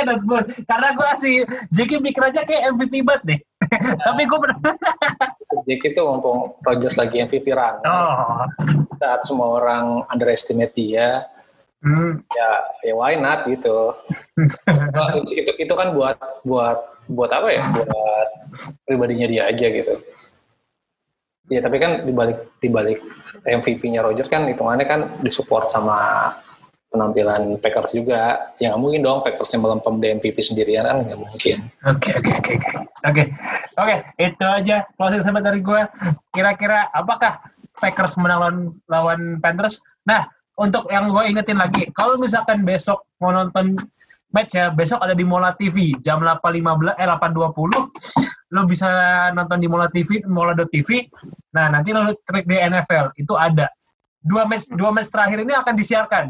Not 0.00 0.24
good. 0.24 0.56
Karena 0.64 0.96
gue 0.96 1.06
kasih 1.16 1.34
Jackie 1.68 2.00
mikir 2.00 2.24
aja 2.24 2.48
kayak 2.48 2.72
MVP 2.72 3.04
banget 3.04 3.22
deh. 3.28 3.40
Tapi 4.08 4.24
gue 4.24 4.38
bener 4.40 4.56
Jack 5.68 5.84
itu 5.84 6.00
mumpung 6.00 6.56
Rodgers 6.64 6.96
lagi 6.96 7.20
MVP 7.20 7.52
run. 7.52 7.84
Oh. 7.84 8.48
Saat 8.96 9.28
semua 9.28 9.60
orang 9.60 10.08
underestimate 10.08 10.72
dia, 10.72 11.28
Hmm. 11.80 12.20
ya 12.36 12.50
ya 12.84 12.92
why 12.92 13.16
not 13.16 13.48
gitu. 13.48 13.96
Itu, 14.36 15.32
itu 15.32 15.52
itu 15.64 15.72
kan 15.72 15.96
buat 15.96 16.16
buat 16.44 16.76
buat 17.08 17.30
apa 17.32 17.56
ya? 17.56 17.64
Buat 17.72 18.28
pribadinya 18.84 19.24
dia 19.24 19.48
aja 19.48 19.66
gitu. 19.72 19.96
Ya 21.50 21.60
tapi 21.60 21.82
kan 21.82 22.06
dibalik 22.06 22.46
dibalik 22.62 23.02
MVP-nya 23.42 24.06
Rodgers 24.06 24.30
kan 24.30 24.46
hitungannya 24.46 24.86
kan 24.86 25.00
disupport 25.26 25.66
sama 25.66 26.30
penampilan 26.90 27.58
Packers 27.62 27.94
juga. 27.94 28.54
Ya 28.58 28.74
nggak 28.74 28.82
mungkin 28.82 29.00
dong 29.02 29.22
Packersnya 29.22 29.62
melempem 29.62 29.98
di 30.02 30.06
MVP 30.18 30.38
sendirian 30.42 30.86
kan 30.86 31.06
nggak 31.06 31.18
mungkin. 31.18 31.54
Oke, 31.86 32.10
oke, 32.18 32.30
oke, 32.38 32.54
oke. 33.06 33.22
Oke. 33.78 33.94
Itu 34.18 34.46
aja 34.46 34.86
closing 34.98 35.22
statement 35.22 35.46
dari 35.46 35.62
gue. 35.62 35.80
Kira-kira 36.34 36.90
apakah 36.94 37.42
Packers 37.78 38.18
menang 38.18 38.38
lawan, 38.38 38.56
lawan 38.90 39.20
Panthers? 39.40 39.80
Nah, 40.04 40.26
untuk 40.58 40.84
yang 40.92 41.08
gue 41.08 41.24
ingetin 41.24 41.56
lagi, 41.56 41.88
kalau 41.96 42.20
misalkan 42.20 42.66
besok 42.66 43.06
mau 43.22 43.32
nonton 43.32 43.78
match 44.34 44.52
ya, 44.52 44.68
besok 44.68 45.00
ada 45.00 45.16
di 45.16 45.24
Mola 45.24 45.56
TV 45.56 45.96
jam 46.04 46.20
8.15 46.20 47.00
eh 47.00 47.08
8.20. 47.08 48.29
Lo 48.50 48.66
bisa 48.66 48.88
nonton 49.30 49.62
di 49.62 49.70
Mola 49.70 49.86
TV, 49.86 50.26
Mola.tv. 50.26 51.06
Nah, 51.54 51.70
nanti 51.70 51.94
lo 51.94 52.10
klik 52.26 52.50
di 52.50 52.58
NFL, 52.58 53.14
itu 53.14 53.34
ada. 53.38 53.70
Dua 54.20 54.44
match 54.44 54.66
dua 54.74 54.90
match 54.90 55.08
terakhir 55.08 55.46
ini 55.46 55.54
akan 55.54 55.74
disiarkan. 55.78 56.24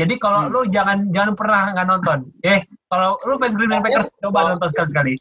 Jadi 0.00 0.16
kalau 0.16 0.48
Hmm. 0.48 0.50
lu 0.50 0.60
jangan 0.72 1.12
jangan 1.12 1.36
pernah 1.36 1.76
nggak 1.76 1.86
nonton. 1.86 2.18
Eh, 2.40 2.64
kalau 2.88 3.20
lu 3.28 3.36
fans 3.36 3.52
Green 3.54 3.68
Bay 3.68 3.80
Packers 3.84 4.08
coba 4.24 4.56
nonton 4.56 4.68
sekali-sekali. 4.72 5.14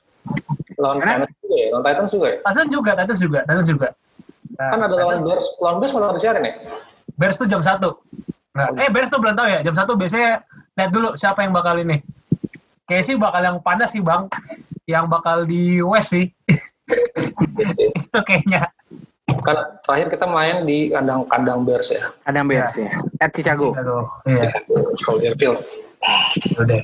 Lawan 0.80 1.04
Titans 1.04 1.36
juga 1.44 1.56
ya, 1.60 1.68
lawan 1.76 1.84
Titans 1.84 2.12
juga 2.16 2.28
ya. 2.32 2.38
Titans 2.40 2.70
juga, 2.72 2.92
Titans 2.96 3.20
juga, 3.20 3.40
Titans 3.44 3.68
juga. 3.68 3.88
Nah, 4.56 4.70
Kan 4.72 4.80
ada 4.88 4.96
lawan 4.96 5.18
Bears, 5.28 5.46
lawan 5.60 5.76
Bears 5.84 5.92
malah 5.92 6.16
disiarin 6.16 6.44
ya. 6.48 6.54
Bears 7.20 7.36
tuh 7.36 7.48
jam 7.52 7.60
1. 7.60 8.00
Nah, 8.56 8.68
eh 8.80 8.88
Bears 8.88 9.12
tuh 9.12 9.20
belum 9.20 9.36
tahu 9.36 9.48
ya, 9.52 9.60
jam 9.60 9.76
1 9.76 10.00
biasanya 10.00 10.32
lihat 10.80 10.92
dulu 10.96 11.20
siapa 11.20 11.44
yang 11.44 11.52
bakal 11.52 11.76
ini. 11.76 12.00
Kayaknya 12.88 13.04
sih 13.06 13.16
bakal 13.20 13.42
yang 13.44 13.58
panas 13.60 13.92
sih 13.92 14.00
Bang. 14.00 14.32
Yang 14.90 15.06
bakal 15.06 15.38
di 15.46 15.86
West 15.86 16.18
sih. 16.18 16.26
Itu 18.02 18.20
kayaknya. 18.26 18.74
Kan 19.46 19.58
terakhir 19.86 20.18
kita 20.18 20.26
main 20.26 20.66
di 20.66 20.90
kandang-kandang 20.90 21.62
Bears 21.62 21.94
ya. 21.94 22.10
Ada 22.26 22.42
Bears 22.42 22.74
ya. 22.74 22.90
At 23.22 23.30
Chicago. 23.38 23.78
Aduh, 23.78 24.10
iya, 24.26 24.50
Soldier 25.06 25.38
Field. 25.38 25.62
udah. 26.56 26.82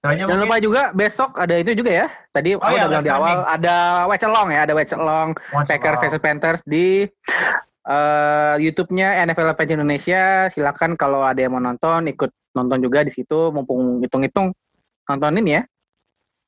Soalnya 0.00 0.24
Jangan 0.24 0.40
mungkin- 0.40 0.48
lupa 0.48 0.56
juga 0.58 0.82
besok 0.96 1.36
ada 1.38 1.54
itu 1.54 1.76
juga 1.78 1.92
ya. 1.92 2.06
Tadi 2.32 2.56
aku 2.56 2.64
iya, 2.74 2.88
udah 2.88 2.88
bilang 2.88 3.04
di 3.04 3.12
awal 3.12 3.36
ada 3.44 3.76
watch 4.08 4.24
along 4.24 4.48
ya, 4.50 4.60
ada 4.64 4.74
Watch 4.74 4.92
Packers 5.68 5.98
versus 6.00 6.18
Panthers 6.20 6.60
di 6.64 7.04
eh, 7.86 8.54
YouTube-nya 8.56 9.20
NFL 9.28 9.52
Fans 9.54 9.72
Indonesia. 9.76 10.48
Silakan 10.48 10.96
kalau 10.96 11.22
ada 11.22 11.38
yang 11.38 11.54
mau 11.54 11.62
nonton 11.62 12.08
ikut 12.08 12.32
nonton 12.56 12.80
juga 12.80 13.04
di 13.04 13.12
situ 13.12 13.52
mumpung 13.52 14.00
hitung-hitung 14.00 14.56
nontonin 15.06 15.46
ya. 15.46 15.62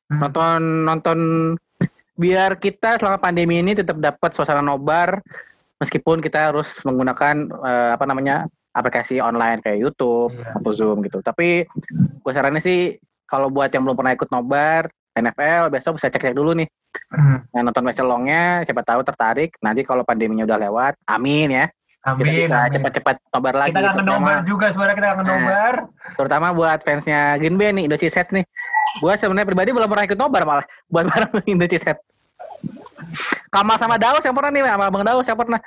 Hmm. 0.04 0.20
Nonton 0.20 0.60
nonton 0.84 1.18
biar 2.14 2.56
kita 2.56 2.96
selama 2.96 3.18
pandemi 3.18 3.58
ini 3.58 3.72
tetap 3.72 3.96
dapat 3.96 4.30
suasana 4.30 4.60
nobar 4.60 5.18
meskipun 5.76 6.20
kita 6.20 6.52
harus 6.52 6.78
menggunakan 6.82 7.34
eh, 7.50 7.90
apa 7.92 8.04
namanya 8.04 8.44
aplikasi 8.70 9.18
online 9.18 9.58
kayak 9.60 9.80
YouTube 9.80 10.34
Iya. 10.34 10.54
atau 10.56 10.70
Zoom 10.70 10.98
gitu. 11.00 11.18
Tapi 11.18 11.64
gue 12.20 12.32
saranin 12.32 12.58
sih 12.58 12.94
kalau 13.24 13.48
buat 13.48 13.68
yang 13.68 13.82
belum 13.82 13.94
pernah 13.94 14.12
ikut 14.12 14.28
nobar 14.28 14.86
NFL 15.14 15.70
besok 15.70 15.96
bisa 15.96 16.08
cek-cek 16.08 16.34
dulu 16.34 16.52
nih 16.54 16.68
Hmm, 17.10 17.42
nah, 17.50 17.66
nonton 17.66 17.82
match 17.82 17.98
longnya 17.98 18.62
siapa 18.62 18.82
tahu 18.82 19.02
tertarik 19.02 19.58
nanti 19.58 19.82
kalau 19.82 20.06
pandeminya 20.06 20.46
udah 20.46 20.58
lewat 20.60 20.94
amin 21.04 21.50
ya 21.52 21.66
kita 21.98 22.06
Amin. 22.14 22.38
bisa 22.38 22.54
amin. 22.60 22.72
cepat-cepat 22.72 23.16
nobar 23.30 23.54
lagi 23.56 23.70
Kita 23.74 23.82
terutama, 23.90 24.14
nobar 24.14 24.36
juga 24.44 24.66
sebenarnya 24.70 24.94
kita 24.94 25.08
Nah. 25.10 25.24
nobar. 25.24 25.74
terutama 26.14 26.46
buat 26.50 26.78
fansnya 26.80 27.34
Green 27.36 27.58
Bay 27.58 27.72
nih 27.72 27.90
Indochine 27.90 28.14
Set 28.14 28.30
nih 28.30 28.46
gue 29.00 29.12
sebenarnya 29.18 29.48
pribadi 29.48 29.70
belum 29.74 29.88
pernah 29.88 30.04
ikut 30.06 30.18
nobar 30.18 30.42
malah 30.44 30.66
buat 30.88 31.04
bareng 31.08 31.30
Indochine 31.48 31.82
Set 31.82 31.98
Kamal 33.48 33.78
sama 33.78 33.94
Daus 33.96 34.22
yang 34.24 34.34
pernah 34.34 34.50
nih 34.50 34.66
sama 34.66 34.86
Bang 34.90 35.04
Daus 35.06 35.26
yang 35.26 35.38
pernah 35.38 35.60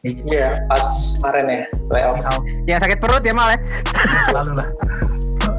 Iya, 0.00 0.56
pas 0.64 0.80
kemarin 1.20 1.44
ya, 1.52 1.64
playoff. 1.92 2.16
yang 2.64 2.80
sakit 2.80 2.96
perut 2.96 3.20
ya 3.20 3.36
mal 3.36 3.52
ya 3.52 3.58
Selalu 4.32 4.56
lah. 4.56 4.68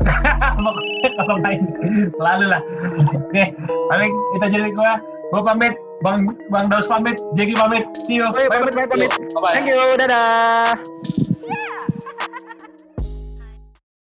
Kalau 1.21 1.37
main 1.37 1.61
selalu 2.17 2.45
lah. 2.49 2.61
Oke, 3.13 3.53
paling 3.85 4.09
itu 4.09 4.43
aja 4.49 4.57
dari 4.65 4.73
gua. 4.73 4.97
Gua 5.29 5.41
pamit, 5.45 5.77
Bang 6.01 6.25
Bang 6.49 6.73
Daus 6.73 6.89
pamit, 6.89 7.21
Jeki 7.37 7.53
pamit. 7.53 7.85
See 8.01 8.17
you. 8.17 8.25
Oke, 8.27 8.49
pamit, 8.49 8.73
pamit, 8.73 8.89
pamit. 8.89 9.11
Thank 9.53 9.69
you, 9.69 9.77
dadah. 9.93 10.73